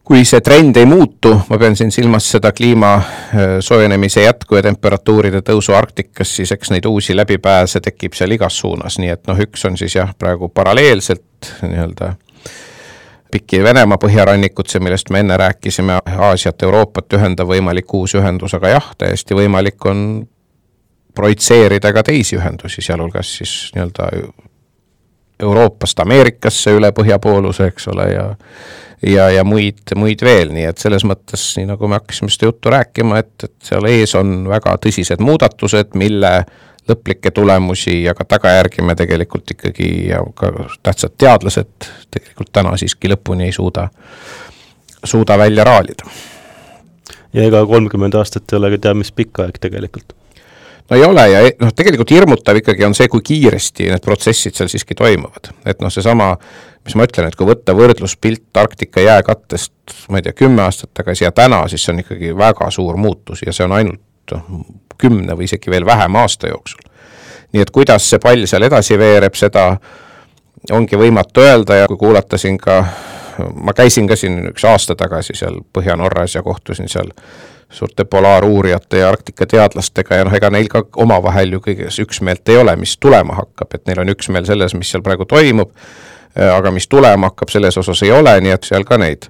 kui 0.07 0.23
see 0.23 0.39
trend 0.41 0.77
ei 0.79 0.85
muutu, 0.87 1.33
ma 1.49 1.57
pean 1.59 1.75
siin 1.75 1.91
silmas 1.91 2.29
seda 2.31 2.53
kliima 2.55 2.93
äh, 2.95 3.57
soojenemise 3.59 4.23
jätku 4.23 4.55
ja 4.55 4.63
temperatuuride 4.63 5.41
tõusu 5.43 5.75
Arktikas, 5.75 6.31
siis 6.37 6.53
eks 6.55 6.71
neid 6.71 6.87
uusi 6.87 7.15
läbipääse 7.15 7.81
tekib 7.83 8.15
seal 8.15 8.31
igas 8.37 8.59
suunas, 8.61 8.99
nii 9.03 9.11
et 9.11 9.27
noh, 9.27 9.39
üks 9.47 9.67
on 9.67 9.75
siis 9.79 9.97
jah, 9.99 10.13
praegu 10.15 10.47
paralleelselt 10.47 11.51
nii-öelda 11.61 12.13
pikki 13.31 13.59
Venemaa 13.63 13.99
põhjarannikut, 13.99 14.71
see, 14.71 14.79
millest 14.79 15.11
me 15.11 15.19
enne 15.19 15.35
rääkisime, 15.37 15.99
Aasiat, 16.29 16.63
Euroopat 16.63 17.19
ühendav 17.19 17.51
võimalik 17.51 17.91
uus 17.93 18.15
ühendus, 18.15 18.55
aga 18.55 18.77
jah, 18.77 18.91
täiesti 18.97 19.35
võimalik 19.35 19.91
on 19.91 20.01
projitseerida 21.15 21.91
ka 21.93 22.05
teisi 22.07 22.39
ühendusi, 22.39 22.81
sealhulgas 22.85 23.33
siis 23.41 23.57
nii-öelda 23.75 24.07
Euroopast 25.43 25.99
Ameerikasse 25.99 26.73
üle 26.73 26.91
põhjapooluse, 26.95 27.71
eks 27.71 27.87
ole, 27.93 28.11
ja 28.13 28.27
ja, 29.05 29.29
ja 29.29 29.43
muid, 29.43 29.83
muid 29.95 30.21
veel, 30.25 30.51
nii 30.53 30.65
et 30.71 30.81
selles 30.81 31.05
mõttes, 31.05 31.43
nii 31.59 31.67
nagu 31.69 31.89
me 31.89 31.99
hakkasime 31.99 32.31
seda 32.33 32.49
juttu 32.49 32.71
rääkima, 32.73 33.19
et, 33.21 33.33
et 33.45 33.69
seal 33.69 33.85
ees 33.89 34.15
on 34.17 34.39
väga 34.49 34.73
tõsised 34.81 35.21
muudatused, 35.21 35.93
mille 35.99 36.31
lõplikke 36.87 37.31
tulemusi 37.35 38.03
ja 38.03 38.15
ka 38.15 38.25
tagajärgi 38.25 38.81
me 38.85 38.95
tegelikult 38.95 39.51
ikkagi 39.53 39.89
ja 40.09 40.21
ka 40.35 40.51
tähtsad 40.83 41.17
teadlased 41.19 41.89
tegelikult 42.11 42.51
täna 42.55 42.77
siiski 42.79 43.11
lõpuni 43.11 43.49
ei 43.49 43.55
suuda, 43.55 43.89
suuda 45.03 45.37
välja 45.37 45.67
raalida. 45.67 46.07
ja 47.33 47.43
ega 47.43 47.65
kolmkümmend 47.65 48.15
aastat 48.15 48.53
ei 48.53 48.57
ole 48.57 48.71
ka 48.75 48.87
teab 48.87 49.03
mis 49.03 49.11
pikk 49.11 49.43
aeg 49.43 49.59
tegelikult 49.61 50.15
no 50.89 50.97
ei 50.97 51.03
ole 51.03 51.27
ja 51.29 51.43
noh, 51.61 51.73
tegelikult 51.75 52.11
hirmutav 52.11 52.61
ikkagi 52.61 52.85
on 52.87 52.95
see, 52.97 53.09
kui 53.11 53.23
kiiresti 53.25 53.89
need 53.91 54.03
protsessid 54.03 54.55
seal 54.57 54.71
siiski 54.71 54.95
toimuvad, 54.97 55.51
et 55.67 55.81
noh, 55.83 55.91
seesama, 55.93 56.31
mis 56.87 56.95
ma 56.95 57.07
ütlen, 57.07 57.27
et 57.27 57.35
kui 57.35 57.47
võtta 57.49 57.75
võrdluspilt 57.77 58.61
Arktika 58.61 59.03
jääkattest, 59.03 59.73
ma 60.11 60.21
ei 60.21 60.27
tea, 60.27 60.35
kümme 60.37 60.63
aastat 60.65 60.93
tagasi 60.97 61.27
ja 61.27 61.31
täna, 61.35 61.65
siis 61.67 61.85
see 61.85 61.95
on 61.95 62.03
ikkagi 62.05 62.33
väga 62.37 62.71
suur 62.71 62.97
muutus 62.97 63.43
ja 63.45 63.55
see 63.55 63.67
on 63.67 63.75
ainult 63.79 64.35
noh, 64.35 64.61
kümne 64.97 65.37
või 65.37 65.47
isegi 65.49 65.71
veel 65.71 65.85
vähem 65.85 66.15
aasta 66.15 66.51
jooksul. 66.51 66.81
nii 67.53 67.63
et 67.63 67.71
kuidas 67.71 68.09
see 68.09 68.19
pall 68.19 68.47
seal 68.49 68.65
edasi 68.67 68.97
veereb, 68.99 69.35
seda 69.35 69.69
ongi 70.71 70.97
võimatu 70.99 71.43
öelda 71.43 71.83
ja 71.83 71.87
kui 71.87 71.97
kuulata 71.97 72.37
siin 72.37 72.57
ka, 72.57 72.81
ma 73.53 73.73
käisin 73.73 74.07
ka 74.07 74.15
siin 74.15 74.49
üks 74.51 74.65
aasta 74.65 74.95
tagasi 74.95 75.35
seal 75.35 75.61
Põhja-Norras 75.73 76.35
ja 76.35 76.43
kohtusin 76.43 76.89
seal 76.89 77.13
suurte 77.69 78.05
polaaruurijate 78.05 78.97
ja 78.97 79.09
Arktika 79.09 79.45
teadlastega 79.45 80.15
ja 80.15 80.27
noh, 80.27 80.33
ega 80.33 80.49
neil 80.53 80.69
ka 80.71 80.85
omavahel 81.03 81.57
ju 81.57 81.61
kõiges 81.63 81.99
üksmeelt 82.03 82.49
ei 82.49 82.61
ole, 82.61 82.75
mis 82.79 82.95
tulema 82.97 83.35
hakkab, 83.41 83.75
et 83.75 83.85
neil 83.89 84.03
on 84.05 84.13
üksmeel 84.15 84.47
selles, 84.47 84.75
mis 84.77 84.91
seal 84.91 85.03
praegu 85.03 85.27
toimub, 85.27 85.73
aga 86.37 86.71
mis 86.71 86.87
tulema 86.87 87.31
hakkab, 87.31 87.51
selles 87.51 87.77
osas 87.77 88.03
ei 88.07 88.11
ole, 88.15 88.37
nii 88.41 88.55
et 88.55 88.67
seal 88.71 88.87
ka 88.87 88.99
neid 89.01 89.27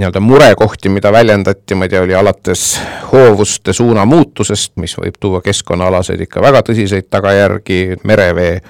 nii-öelda 0.00 0.20
murekohti, 0.20 0.88
mida 0.88 1.12
väljendati, 1.12 1.74
ma 1.74 1.84
ei 1.84 1.92
tea, 1.92 2.02
oli 2.02 2.14
alates 2.14 2.80
hoovuste 3.12 3.72
suuna 3.72 4.04
muutusest, 4.08 4.72
mis 4.80 4.94
võib 4.96 5.18
tuua 5.20 5.40
keskkonnaalaseid 5.44 6.20
ikka 6.24 6.42
väga 6.42 6.62
tõsiseid 6.68 7.08
tagajärgi, 7.10 7.80
merevee 8.08 8.60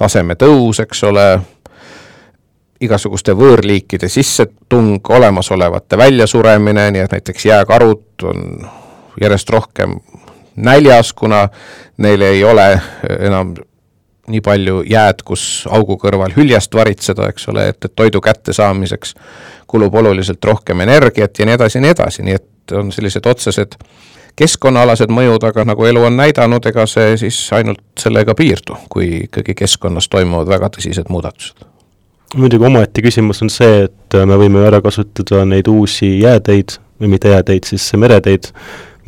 taseme 0.00 0.34
tõus, 0.40 0.80
eks 0.82 1.04
ole, 1.06 1.26
igasuguste 2.80 3.34
võõrliikide 3.36 4.08
sissetung, 4.08 5.10
olemasolevate 5.10 5.98
väljasuremine, 6.00 6.90
nii 6.90 7.04
et 7.04 7.16
näiteks 7.16 7.46
jääkarud 7.46 8.24
on 8.24 8.46
järjest 9.20 9.50
rohkem 9.50 9.98
näljas, 10.56 11.12
kuna 11.12 11.48
neil 11.96 12.22
ei 12.22 12.44
ole 12.44 12.80
enam 13.18 13.54
nii 14.30 14.40
palju 14.40 14.82
jääd, 14.86 15.24
kus 15.26 15.66
augu 15.70 15.96
kõrval 16.00 16.32
hüljest 16.36 16.74
varitseda, 16.74 17.28
eks 17.32 17.48
ole, 17.50 17.68
et, 17.72 17.84
et 17.84 17.94
toidu 17.96 18.20
kättesaamiseks 18.20 19.14
kulub 19.70 19.94
oluliselt 19.94 20.44
rohkem 20.44 20.80
energiat 20.80 21.38
ja 21.38 21.46
nii 21.46 21.58
edasi 21.58 21.78
ja 21.78 21.82
nii 21.82 21.94
edasi, 21.96 22.22
nii 22.26 22.38
et 22.38 22.76
on 22.78 22.92
sellised 22.94 23.26
otsesed 23.26 23.74
keskkonnaalased 24.38 25.10
mõjud, 25.12 25.42
aga 25.44 25.66
nagu 25.68 25.84
elu 25.84 26.04
on 26.06 26.16
näidanud, 26.16 26.66
ega 26.70 26.86
see 26.88 27.16
siis 27.20 27.40
ainult 27.56 27.82
sellega 27.98 28.34
piirdu, 28.38 28.78
kui 28.88 29.10
ikkagi 29.24 29.56
keskkonnas 29.58 30.08
toimuvad 30.08 30.48
väga 30.48 30.70
tõsised 30.78 31.10
muudatused 31.10 31.69
muidugi 32.36 32.64
omaette 32.66 33.02
küsimus 33.02 33.42
on 33.42 33.50
see, 33.52 33.86
et 33.86 34.16
me 34.26 34.38
võime 34.38 34.62
ära 34.66 34.80
kasutada 34.84 35.42
neid 35.48 35.68
uusi 35.70 36.18
jääteid 36.20 36.76
või 37.00 37.14
mitte 37.14 37.32
jääteid, 37.32 37.66
siis 37.66 37.86
mereteid, 37.98 38.50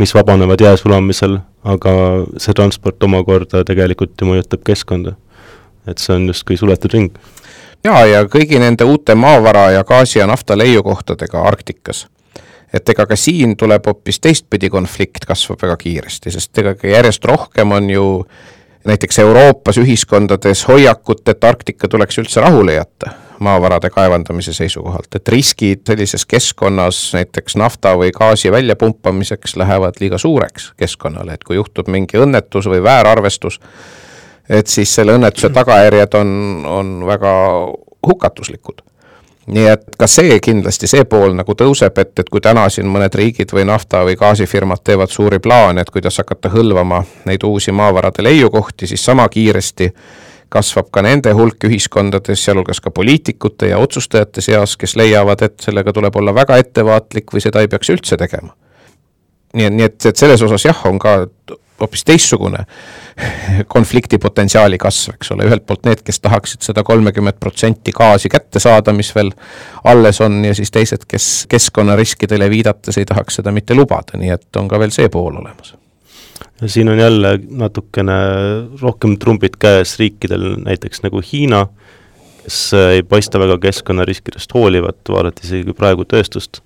mis 0.01 0.15
vabanevad 0.17 0.61
jää 0.61 0.77
sulamisel, 0.81 1.39
aga 1.65 1.93
see 2.41 2.55
transport 2.57 3.03
omakorda 3.05 3.63
tegelikult 3.69 4.17
ju 4.21 4.31
mõjutab 4.33 4.65
keskkonda. 4.67 5.15
et 5.87 5.99
see 5.99 6.15
on 6.15 6.27
justkui 6.31 6.57
suletud 6.57 6.93
ring. 6.93 7.11
jaa, 7.85 8.07
ja 8.07 8.25
kõigi 8.25 8.59
nende 8.59 8.85
uute 8.85 9.15
maavara 9.15 9.71
ja 9.71 9.85
gaasi 9.85 10.19
ja 10.19 10.27
nafta 10.27 10.59
leiukohtadega 10.59 11.43
Arktikas, 11.43 12.07
et 12.73 12.89
ega 12.89 13.07
ka 13.07 13.17
siin 13.17 13.57
tuleb 13.57 13.87
hoopis 13.87 14.21
teistpidi 14.21 14.71
konflikt 14.71 15.27
kasvab 15.27 15.63
väga 15.63 15.77
kiiresti, 15.77 16.31
sest 16.31 16.59
ega 16.59 16.75
järjest 16.83 17.25
rohkem 17.25 17.73
on 17.73 17.91
ju 17.91 18.27
näiteks 18.85 19.19
Euroopas 19.19 19.79
ühiskondades 19.79 20.69
hoiakut, 20.69 21.29
et 21.29 21.45
Arktika 21.45 21.89
tuleks 21.89 22.19
üldse 22.19 22.41
rahule 22.41 22.75
jätta 22.75 23.11
maavarade 23.43 23.91
kaevandamise 23.91 24.53
seisukohalt, 24.55 25.15
et 25.17 25.29
riskid 25.29 25.81
sellises 25.87 26.27
keskkonnas 26.27 27.01
näiteks 27.17 27.57
nafta 27.59 27.97
või 27.99 28.13
gaasi 28.15 28.53
väljapumpamiseks 28.53 29.57
lähevad 29.57 29.99
liiga 30.01 30.19
suureks 30.19 30.73
keskkonnale, 30.79 31.35
et 31.35 31.45
kui 31.45 31.59
juhtub 31.59 31.91
mingi 31.91 32.21
õnnetus 32.23 32.71
või 32.71 32.83
väärarvestus, 32.83 33.59
et 34.49 34.71
siis 34.71 34.95
selle 34.95 35.17
õnnetuse 35.19 35.51
tagajärjed 35.51 36.15
on, 36.21 36.31
on 36.69 36.95
väga 37.07 37.35
hukatuslikud 38.07 38.83
nii 39.47 39.67
et 39.67 39.97
ka 39.99 40.07
see 40.07 40.39
kindlasti, 40.41 40.87
see 40.87 41.05
pool 41.05 41.35
nagu 41.35 41.55
tõuseb, 41.59 41.97
et, 41.99 42.13
et 42.19 42.29
kui 42.31 42.41
täna 42.41 42.69
siin 42.71 42.87
mõned 42.91 43.15
riigid 43.19 43.53
või 43.55 43.65
nafta- 43.67 44.05
või 44.07 44.17
gaasifirmad 44.19 44.85
teevad 44.85 45.11
suuri 45.11 45.41
plaane, 45.43 45.83
et 45.83 45.91
kuidas 45.91 46.21
hakata 46.23 46.53
hõlvama 46.53 47.03
neid 47.27 47.43
uusi 47.47 47.73
maavarade 47.75 48.23
leiukohti, 48.23 48.87
siis 48.87 49.05
sama 49.05 49.29
kiiresti 49.29 49.91
kasvab 50.53 50.91
ka 50.93 51.03
nende 51.03 51.33
hulk 51.33 51.65
ühiskondades, 51.65 52.45
sealhulgas 52.45 52.81
ka 52.85 52.91
poliitikute 52.91 53.73
ja 53.73 53.79
otsustajate 53.83 54.45
seas, 54.45 54.77
kes 54.77 54.97
leiavad, 55.01 55.43
et 55.43 55.61
sellega 55.65 55.93
tuleb 55.93 56.17
olla 56.21 56.35
väga 56.35 56.59
ettevaatlik 56.61 57.33
või 57.33 57.41
seda 57.41 57.65
ei 57.65 57.71
peaks 57.73 57.91
üldse 57.91 58.21
tegema. 58.21 58.53
Nii 59.53 59.69
et, 59.69 59.77
nii 59.77 59.89
et, 59.89 60.07
et 60.13 60.17
selles 60.17 60.43
osas 60.43 60.65
jah, 60.69 60.87
on 60.89 60.99
ka 61.03 61.21
hoopis 61.83 62.05
teistsugune 62.07 62.65
konflikti 63.69 64.19
potentsiaali 64.23 64.79
kasv, 64.81 65.17
eks 65.17 65.33
ole, 65.35 65.47
ühelt 65.49 65.67
poolt 65.67 65.85
need, 65.89 66.03
kes 66.07 66.21
tahaksid 66.23 66.65
seda 66.65 66.85
kolmekümmet 66.87 67.41
protsenti 67.43 67.93
gaasi 67.95 68.31
kätte 68.33 68.63
saada, 68.63 68.95
mis 68.97 69.13
veel 69.17 69.33
alles 69.91 70.21
on, 70.25 70.41
ja 70.47 70.55
siis 70.57 70.71
teised, 70.75 71.07
kes 71.11 71.29
keskkonnariskidele 71.51 72.49
viidates 72.53 72.99
ei 72.99 73.09
tahaks 73.09 73.41
seda 73.41 73.53
mitte 73.55 73.77
lubada, 73.79 74.19
nii 74.21 74.33
et 74.37 74.61
on 74.61 74.71
ka 74.71 74.81
veel 74.83 74.95
see 74.95 75.11
pool 75.13 75.37
olemas. 75.43 75.75
Siin 76.67 76.89
on 76.89 76.99
jälle 76.99 77.39
natukene 77.51 78.19
rohkem 78.81 79.17
trumbid 79.19 79.59
käes 79.59 79.97
riikidel, 79.99 80.55
näiteks 80.63 81.03
nagu 81.03 81.23
Hiina, 81.33 81.65
kes 82.45 82.59
ei 82.95 83.03
paista 83.03 83.41
väga 83.43 83.59
keskkonnariskidest 83.63 84.55
hoolivat, 84.55 85.03
vaadati 85.11 85.47
isegi 85.49 85.75
praegu 85.75 86.07
tööstust. 86.07 86.63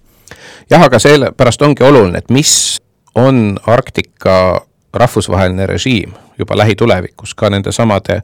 Jah, 0.71 0.83
aga 0.83 0.99
sellepärast 0.99 1.63
ongi 1.63 1.85
oluline, 1.85 2.19
et 2.19 2.31
mis 2.31 2.79
on 3.15 3.59
Arktika 3.67 4.67
rahvusvaheline 4.95 5.67
režiim 5.67 6.13
juba 6.39 6.57
lähitulevikus 6.57 7.35
ka 7.35 7.51
nendesamade 7.51 8.23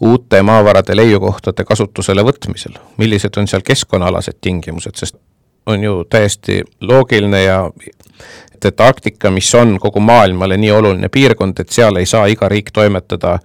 uute 0.00 0.42
maavarade 0.42 0.96
leiukohtade 0.96 1.64
kasutusele 1.64 2.22
võtmisel, 2.22 2.76
millised 2.96 3.36
on 3.36 3.48
seal 3.48 3.62
keskkonnaalased 3.64 4.38
tingimused, 4.40 4.96
sest 4.96 5.16
on 5.66 5.82
ju 5.84 6.04
täiesti 6.10 6.62
loogiline 6.80 7.42
ja 7.42 7.70
et, 8.64 8.80
Arktika, 8.80 9.30
mis 9.30 9.54
on 9.54 9.78
kogu 9.80 10.00
maailmale 10.00 10.56
nii 10.56 10.70
oluline 10.72 11.08
piirkond, 11.08 11.58
et 11.60 11.68
seal 11.70 11.96
ei 11.96 12.06
saa 12.06 12.26
iga 12.26 12.48
riik 12.48 12.70
toimetada 12.72 13.38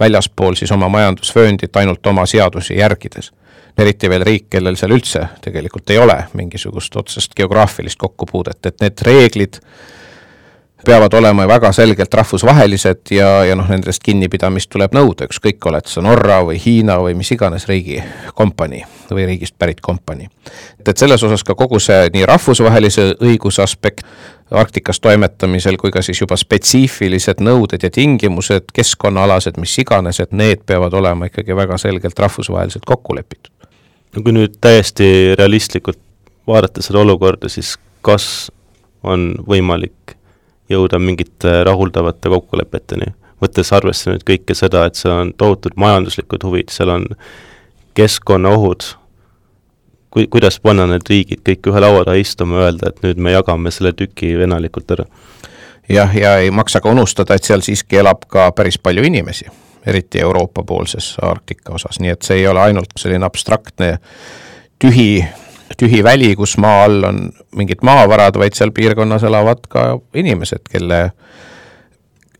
väljaspool 0.00 0.54
siis 0.54 0.72
oma 0.72 0.88
majandusvööndit 0.88 1.76
ainult 1.76 2.06
oma 2.06 2.26
seadusi 2.26 2.78
järgides. 2.78 3.32
Eriti 3.78 4.10
veel 4.10 4.24
riik, 4.26 4.48
kellel 4.50 4.76
seal 4.76 4.94
üldse 4.96 5.24
tegelikult 5.44 5.90
ei 5.90 6.00
ole 6.02 6.16
mingisugust 6.38 6.96
otsest 6.96 7.36
geograafilist 7.38 7.98
kokkupuudet, 7.98 8.60
et 8.66 8.82
need 8.82 9.06
reeglid 9.06 9.60
peavad 10.86 11.12
olema 11.18 11.48
väga 11.48 11.72
selgelt 11.72 12.14
rahvusvahelised 12.14 13.10
ja, 13.10 13.28
ja 13.44 13.56
noh, 13.58 13.66
nendest 13.68 14.02
kinnipidamist 14.04 14.70
tuleb 14.70 14.94
nõuda, 14.94 15.26
ükskõik, 15.28 15.58
oled 15.66 15.90
sa 15.90 16.02
Norra 16.04 16.38
või 16.46 16.60
Hiina 16.62 17.00
või 17.02 17.16
mis 17.18 17.32
iganes 17.34 17.66
riigi 17.68 17.98
kompanii 18.38 18.84
või 19.10 19.26
riigist 19.26 19.56
pärit 19.58 19.80
kompanii. 19.80 20.28
et, 20.78 20.88
et 20.88 20.96
selles 20.96 21.22
osas 21.22 21.44
ka 21.44 21.54
kogu 21.58 21.80
see 21.82 22.08
nii 22.14 22.26
rahvusvahelise 22.30 23.14
õiguse 23.20 23.62
aspekt 23.62 24.06
Arktikas 24.50 25.00
toimetamisel 25.00 25.76
kui 25.76 25.90
ka 25.92 26.00
siis 26.02 26.22
juba 26.22 26.36
spetsiifilised 26.40 27.42
nõuded 27.44 27.82
ja 27.84 27.90
tingimused, 27.92 28.70
keskkonnaalased, 28.72 29.60
mis 29.60 29.74
iganes, 29.82 30.22
et 30.24 30.32
need 30.32 30.64
peavad 30.66 30.94
olema 30.96 31.28
ikkagi 31.28 31.56
väga 31.56 31.76
selgelt 31.76 32.18
rahvusvaheliselt 32.18 32.88
kokku 32.88 33.18
lepitud. 33.18 33.57
Kui 34.16 34.32
nüüd 34.32 34.56
täiesti 34.60 35.34
realistlikult 35.38 36.00
vaadata 36.48 36.82
seda 36.82 37.02
olukorda, 37.02 37.48
siis 37.52 37.76
kas 38.02 38.50
on 39.04 39.34
võimalik 39.48 40.16
jõuda 40.70 40.98
mingite 41.00 41.62
rahuldavate 41.64 42.30
kokkulepeteni, 42.32 43.12
võttes 43.42 43.72
arvesse 43.72 44.12
nüüd 44.12 44.24
kõike 44.28 44.56
seda, 44.56 44.86
et 44.88 44.98
seal 44.98 45.14
on 45.14 45.34
tohutud 45.36 45.76
majanduslikud 45.76 46.44
huvid, 46.44 46.72
seal 46.72 46.92
on 46.92 47.06
keskkonnaohud, 47.98 48.84
kui, 50.10 50.26
kuidas 50.26 50.60
panna 50.60 50.86
need 50.90 51.08
riigid 51.08 51.44
kõik 51.46 51.70
ühe 51.70 51.82
laua 51.82 52.04
taha 52.08 52.20
istuma 52.20 52.64
öelda, 52.64 52.92
et 52.92 53.02
nüüd 53.04 53.20
me 53.22 53.34
jagame 53.34 53.72
selle 53.74 53.94
tüki 53.96 54.34
venelikult 54.38 54.96
ära? 54.96 55.08
jah, 55.88 56.12
ja 56.16 56.36
ei 56.42 56.50
maksa 56.52 56.82
ka 56.84 56.92
unustada, 56.92 57.36
et 57.36 57.48
seal 57.48 57.64
siiski 57.64 58.00
elab 58.02 58.26
ka 58.28 58.50
päris 58.56 58.76
palju 58.78 59.06
inimesi, 59.08 59.48
eriti 59.88 60.20
Euroopa-poolses 60.20 61.16
Arktika 61.22 61.74
osas, 61.74 62.00
nii 62.00 62.14
et 62.14 62.22
see 62.26 62.42
ei 62.42 62.48
ole 62.48 62.60
ainult 62.60 62.96
selline 63.00 63.26
abstraktne 63.26 63.96
tühi 64.78 65.24
tühi 65.76 66.04
väli, 66.04 66.36
kus 66.36 66.56
maa 66.58 66.84
all 66.84 67.04
on 67.04 67.20
mingid 67.56 67.82
maavarad, 67.82 68.38
vaid 68.40 68.56
seal 68.56 68.72
piirkonnas 68.74 69.22
elavad 69.28 69.66
ka 69.68 69.84
inimesed, 70.14 70.64
kelle 70.70 71.10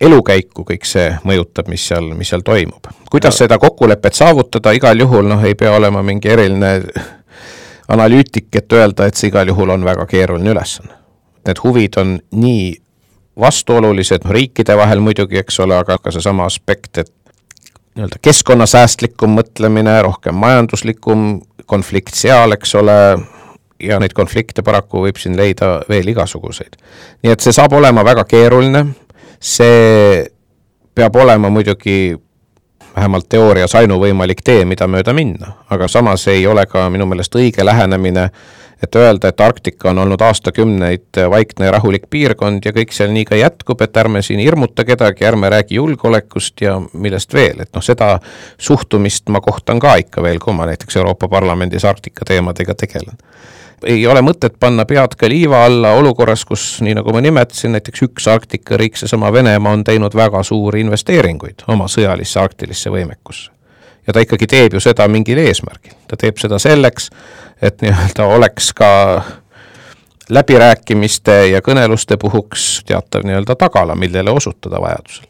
elukäiku 0.00 0.64
kõik 0.64 0.86
see 0.86 1.10
mõjutab, 1.26 1.68
mis 1.68 1.84
seal, 1.90 2.12
mis 2.16 2.30
seal 2.32 2.44
toimub. 2.46 2.90
kuidas 3.10 3.34
ja. 3.34 3.44
seda 3.44 3.58
kokkulepet 3.58 4.14
saavutada, 4.14 4.72
igal 4.72 4.98
juhul 5.00 5.28
noh, 5.28 5.44
ei 5.44 5.54
pea 5.54 5.72
olema 5.76 6.02
mingi 6.02 6.30
eriline 6.30 6.72
analüütik, 7.88 8.48
et 8.54 8.72
öelda, 8.72 9.08
et 9.08 9.16
see 9.16 9.32
igal 9.32 9.48
juhul 9.48 9.70
on 9.74 9.84
väga 9.84 10.06
keeruline 10.06 10.52
ülesanne. 10.52 10.94
Need 11.46 11.62
huvid 11.64 11.96
on 11.96 12.18
nii 12.36 12.74
vastuolulised 13.40 14.26
riikide 14.30 14.76
vahel 14.76 15.00
muidugi, 15.00 15.38
eks 15.40 15.60
ole, 15.64 15.76
aga 15.78 15.98
ka 16.02 16.12
seesama 16.12 16.46
aspekt, 16.46 16.98
et 16.98 17.12
nii-öelda 17.98 18.20
keskkonnasäästlikum 18.22 19.32
mõtlemine, 19.34 19.96
rohkem 20.02 20.36
majanduslikum 20.38 21.40
konflikt 21.66 22.14
seal, 22.14 22.54
eks 22.54 22.74
ole, 22.78 22.94
ja 23.82 23.98
neid 23.98 24.14
konflikte 24.14 24.62
paraku 24.62 25.02
võib 25.08 25.18
siin 25.18 25.36
leida 25.36 25.80
veel 25.90 26.06
igasuguseid. 26.14 26.78
nii 27.22 27.34
et 27.34 27.42
see 27.42 27.52
saab 27.52 27.74
olema 27.74 28.04
väga 28.06 28.24
keeruline, 28.24 28.84
see 29.40 30.22
peab 30.94 31.16
olema 31.16 31.50
muidugi 31.50 32.14
vähemalt 32.94 33.28
teoorias 33.28 33.74
ainuvõimalik 33.74 34.42
tee, 34.44 34.64
mida 34.64 34.86
mööda 34.86 35.12
minna, 35.12 35.52
aga 35.70 35.88
samas 35.88 36.26
ei 36.28 36.46
ole 36.46 36.66
ka 36.66 36.88
minu 36.90 37.06
meelest 37.06 37.34
õige 37.34 37.66
lähenemine 37.66 38.30
äh, 38.30 38.32
et 38.82 38.96
öelda, 38.96 39.28
et 39.28 39.40
Arktika 39.40 39.90
on 39.90 39.98
olnud 39.98 40.20
aastakümneid 40.22 41.20
vaikne 41.30 41.66
ja 41.66 41.74
rahulik 41.74 42.06
piirkond 42.10 42.64
ja 42.64 42.72
kõik 42.72 42.94
seal 42.94 43.12
nii 43.14 43.24
ka 43.28 43.38
jätkub, 43.38 43.82
et 43.82 43.96
ärme 43.96 44.22
siin 44.22 44.40
hirmuta 44.42 44.84
kedagi, 44.88 45.26
ärme 45.26 45.50
räägi 45.50 45.80
julgeolekust 45.80 46.62
ja 46.62 46.78
millest 46.92 47.34
veel, 47.34 47.64
et 47.64 47.72
noh, 47.74 47.84
seda 47.84 48.16
suhtumist 48.58 49.28
ma 49.34 49.42
kohtan 49.44 49.82
ka 49.82 49.96
ikka 50.04 50.22
veel, 50.22 50.38
kui 50.42 50.54
ma 50.54 50.68
näiteks 50.70 50.96
Euroopa 50.96 51.28
Parlamendis 51.28 51.84
Arktika 51.84 52.28
teemadega 52.28 52.74
tegelen 52.74 53.18
ei 53.86 54.06
ole 54.06 54.22
mõtet 54.24 54.56
panna 54.60 54.84
pead 54.88 55.14
ka 55.18 55.28
liiva 55.30 55.60
alla 55.66 55.92
olukorras, 55.98 56.44
kus 56.44 56.64
nii 56.82 56.96
nagu 56.98 57.12
ma 57.14 57.22
nimetasin, 57.22 57.76
näiteks 57.76 58.02
üks 58.08 58.26
Arktika 58.30 58.76
riik, 58.80 58.98
seesama 58.98 59.30
Venemaa, 59.32 59.76
on 59.78 59.84
teinud 59.86 60.14
väga 60.18 60.42
suuri 60.42 60.82
investeeringuid 60.86 61.62
oma 61.68 61.86
sõjalisse 61.90 62.40
arktilisse 62.42 62.90
võimekusse. 62.90 63.52
Ja 64.08 64.14
ta 64.16 64.24
ikkagi 64.24 64.48
teeb 64.48 64.74
ju 64.74 64.80
seda 64.82 65.06
mingil 65.12 65.38
eesmärgil, 65.44 65.94
ta 66.08 66.16
teeb 66.16 66.40
seda 66.40 66.58
selleks, 66.62 67.10
et 67.62 67.82
nii-öelda 67.84 68.28
oleks 68.34 68.72
ka 68.76 68.90
läbirääkimiste 70.32 71.36
ja 71.52 71.60
kõneluste 71.64 72.16
puhuks 72.20 72.82
teatav 72.88 73.26
nii-öelda 73.28 73.56
tagala, 73.60 73.96
millele 73.96 74.32
osutada 74.32 74.80
vajadusel. 74.80 75.28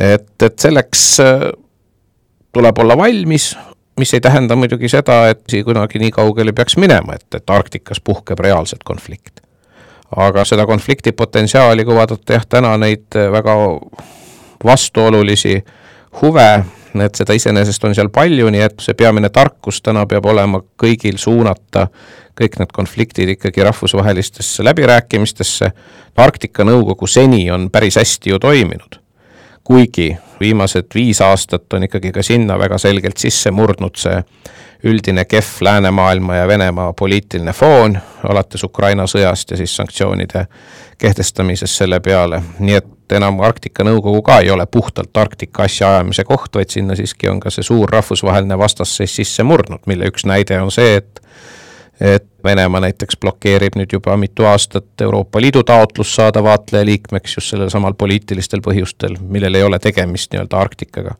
et, 0.00 0.42
et 0.42 0.58
selleks 0.58 1.04
äh, 1.22 1.46
tuleb 2.52 2.78
olla 2.78 2.98
valmis, 2.98 3.54
mis 3.98 4.14
ei 4.14 4.20
tähenda 4.20 4.56
muidugi 4.56 4.88
seda, 4.90 5.28
et 5.30 5.58
kunagi 5.64 5.98
nii 6.02 6.10
kaugele 6.10 6.52
peaks 6.52 6.76
minema, 6.76 7.14
et, 7.14 7.26
et 7.34 7.50
Arktikas 7.50 8.00
puhkeb 8.00 8.38
reaalselt 8.38 8.82
konflikt. 8.84 9.40
aga 10.16 10.44
seda 10.44 10.66
konflikti 10.66 11.12
potentsiaali, 11.12 11.84
kui 11.84 11.94
vaadata 11.94 12.32
jah, 12.32 12.46
täna 12.46 12.76
neid 12.78 13.14
väga 13.30 13.54
vastuolulisi 14.64 15.64
huve 16.22 16.64
et 17.02 17.14
seda 17.18 17.34
iseenesest 17.34 17.84
on 17.84 17.94
seal 17.94 18.10
palju, 18.14 18.50
nii 18.50 18.62
et 18.62 18.84
see 18.84 18.94
peamine 18.94 19.30
tarkus 19.34 19.80
täna 19.82 20.04
peab 20.06 20.26
olema 20.30 20.60
kõigil 20.80 21.18
suunata 21.18 21.88
kõik 22.38 22.58
need 22.58 22.72
konfliktid 22.74 23.28
ikkagi 23.34 23.62
rahvusvahelistesse 23.62 24.64
läbirääkimistesse. 24.64 25.70
Arktika 26.16 26.64
Nõukogu 26.64 27.06
seni 27.10 27.50
on 27.50 27.68
päris 27.70 27.98
hästi 27.98 28.30
ju 28.30 28.38
toiminud, 28.38 28.98
kuigi 29.64 30.12
viimased 30.40 30.90
viis 30.94 31.20
aastat 31.20 31.72
on 31.72 31.86
ikkagi 31.88 32.12
ka 32.12 32.22
sinna 32.22 32.58
väga 32.58 32.78
selgelt 32.78 33.18
sisse 33.18 33.50
murdnud 33.50 33.98
see 33.98 34.22
üldine 34.84 35.24
kehv 35.24 35.60
läänemaailma 35.60 36.36
ja 36.36 36.48
Venemaa 36.48 36.92
poliitiline 36.92 37.52
foon, 37.52 37.98
alates 38.28 38.64
Ukraina 38.64 39.06
sõjast 39.08 39.50
ja 39.50 39.56
siis 39.56 39.76
sanktsioonide 39.76 40.46
kehtestamisest 40.98 41.80
selle 41.82 42.00
peale, 42.00 42.42
nii 42.58 42.76
et 42.80 43.16
enam 43.16 43.40
Arktika 43.44 43.84
Nõukogu 43.84 44.22
ka 44.22 44.38
ei 44.44 44.50
ole 44.50 44.66
puhtalt 44.66 45.16
Arktika 45.16 45.64
asjaajamise 45.64 46.24
koht, 46.24 46.54
vaid 46.54 46.70
sinna 46.70 46.96
siiski 46.96 47.28
on 47.28 47.40
ka 47.40 47.50
see 47.50 47.64
suur 47.64 47.90
rahvusvaheline 47.90 48.58
vastasseis 48.58 49.16
sisse 49.16 49.42
murdnud, 49.42 49.84
mille 49.86 50.08
üks 50.12 50.26
näide 50.28 50.60
on 50.60 50.72
see, 50.74 50.96
et 51.00 51.20
et 52.00 52.26
Venemaa 52.44 52.80
näiteks 52.82 53.16
blokeerib 53.20 53.76
nüüd 53.78 53.92
juba 53.94 54.16
mitu 54.20 54.44
aastat 54.44 55.00
Euroopa 55.00 55.40
Liidu 55.40 55.62
taotlust 55.62 56.16
saada 56.18 56.42
vaatleja 56.42 56.84
liikmeks 56.84 57.36
just 57.36 57.52
sellel 57.52 57.70
samal 57.70 57.94
poliitilistel 57.94 58.60
põhjustel, 58.60 59.14
millel 59.20 59.54
ei 59.54 59.62
ole 59.62 59.78
tegemist 59.78 60.32
nii-öelda 60.32 60.58
Arktikaga. 60.58 61.14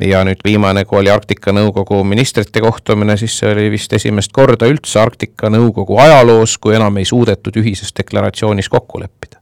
Ja 0.00 0.24
nüüd 0.24 0.40
viimane, 0.44 0.84
kui 0.84 0.98
oli 1.00 1.10
Arktika 1.10 1.52
Nõukogu 1.52 2.02
ministrite 2.04 2.60
kohtumine, 2.60 3.16
siis 3.16 3.36
see 3.38 3.50
oli 3.52 3.68
vist 3.72 3.92
esimest 3.92 4.32
korda 4.32 4.66
üldse 4.70 5.00
Arktika 5.00 5.50
Nõukogu 5.52 5.98
ajaloos, 6.00 6.56
kui 6.58 6.76
enam 6.76 6.96
ei 6.96 7.08
suudetud 7.08 7.56
ühises 7.60 7.92
deklaratsioonis 7.96 8.68
kokku 8.72 9.00
leppida. 9.00 9.38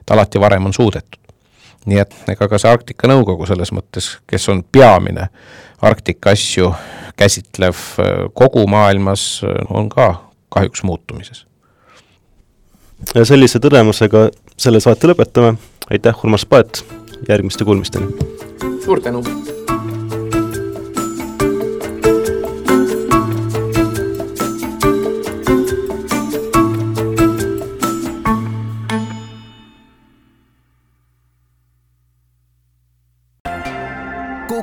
et 0.00 0.10
alati 0.10 0.40
varem 0.40 0.66
on 0.66 0.72
suudetud. 0.72 1.20
nii 1.86 1.98
et 1.98 2.14
ega 2.28 2.48
ka 2.48 2.58
see 2.58 2.70
Arktika 2.70 3.08
Nõukogu 3.08 3.46
selles 3.46 3.72
mõttes, 3.72 4.18
kes 4.26 4.48
on 4.48 4.64
peamine 4.72 5.28
Arktika 5.82 6.30
asju 6.30 6.74
käsitlev 7.16 7.74
äh, 7.74 8.30
kogu 8.34 8.66
maailmas 8.66 9.42
äh, 9.44 9.66
on 9.70 9.88
ka 9.88 10.22
kahjuks 10.48 10.82
muutumises. 10.82 11.46
ja 13.14 13.24
sellise 13.24 13.58
tõdemusega 13.58 14.30
selle 14.56 14.80
saate 14.80 15.08
lõpetame, 15.08 15.56
aitäh, 15.90 16.24
Urmas 16.24 16.46
Paet, 16.46 16.84
järgmiste 17.28 17.64
kuulmisteni! 17.64 18.06
suur 18.84 19.00
tänu! 19.00 19.22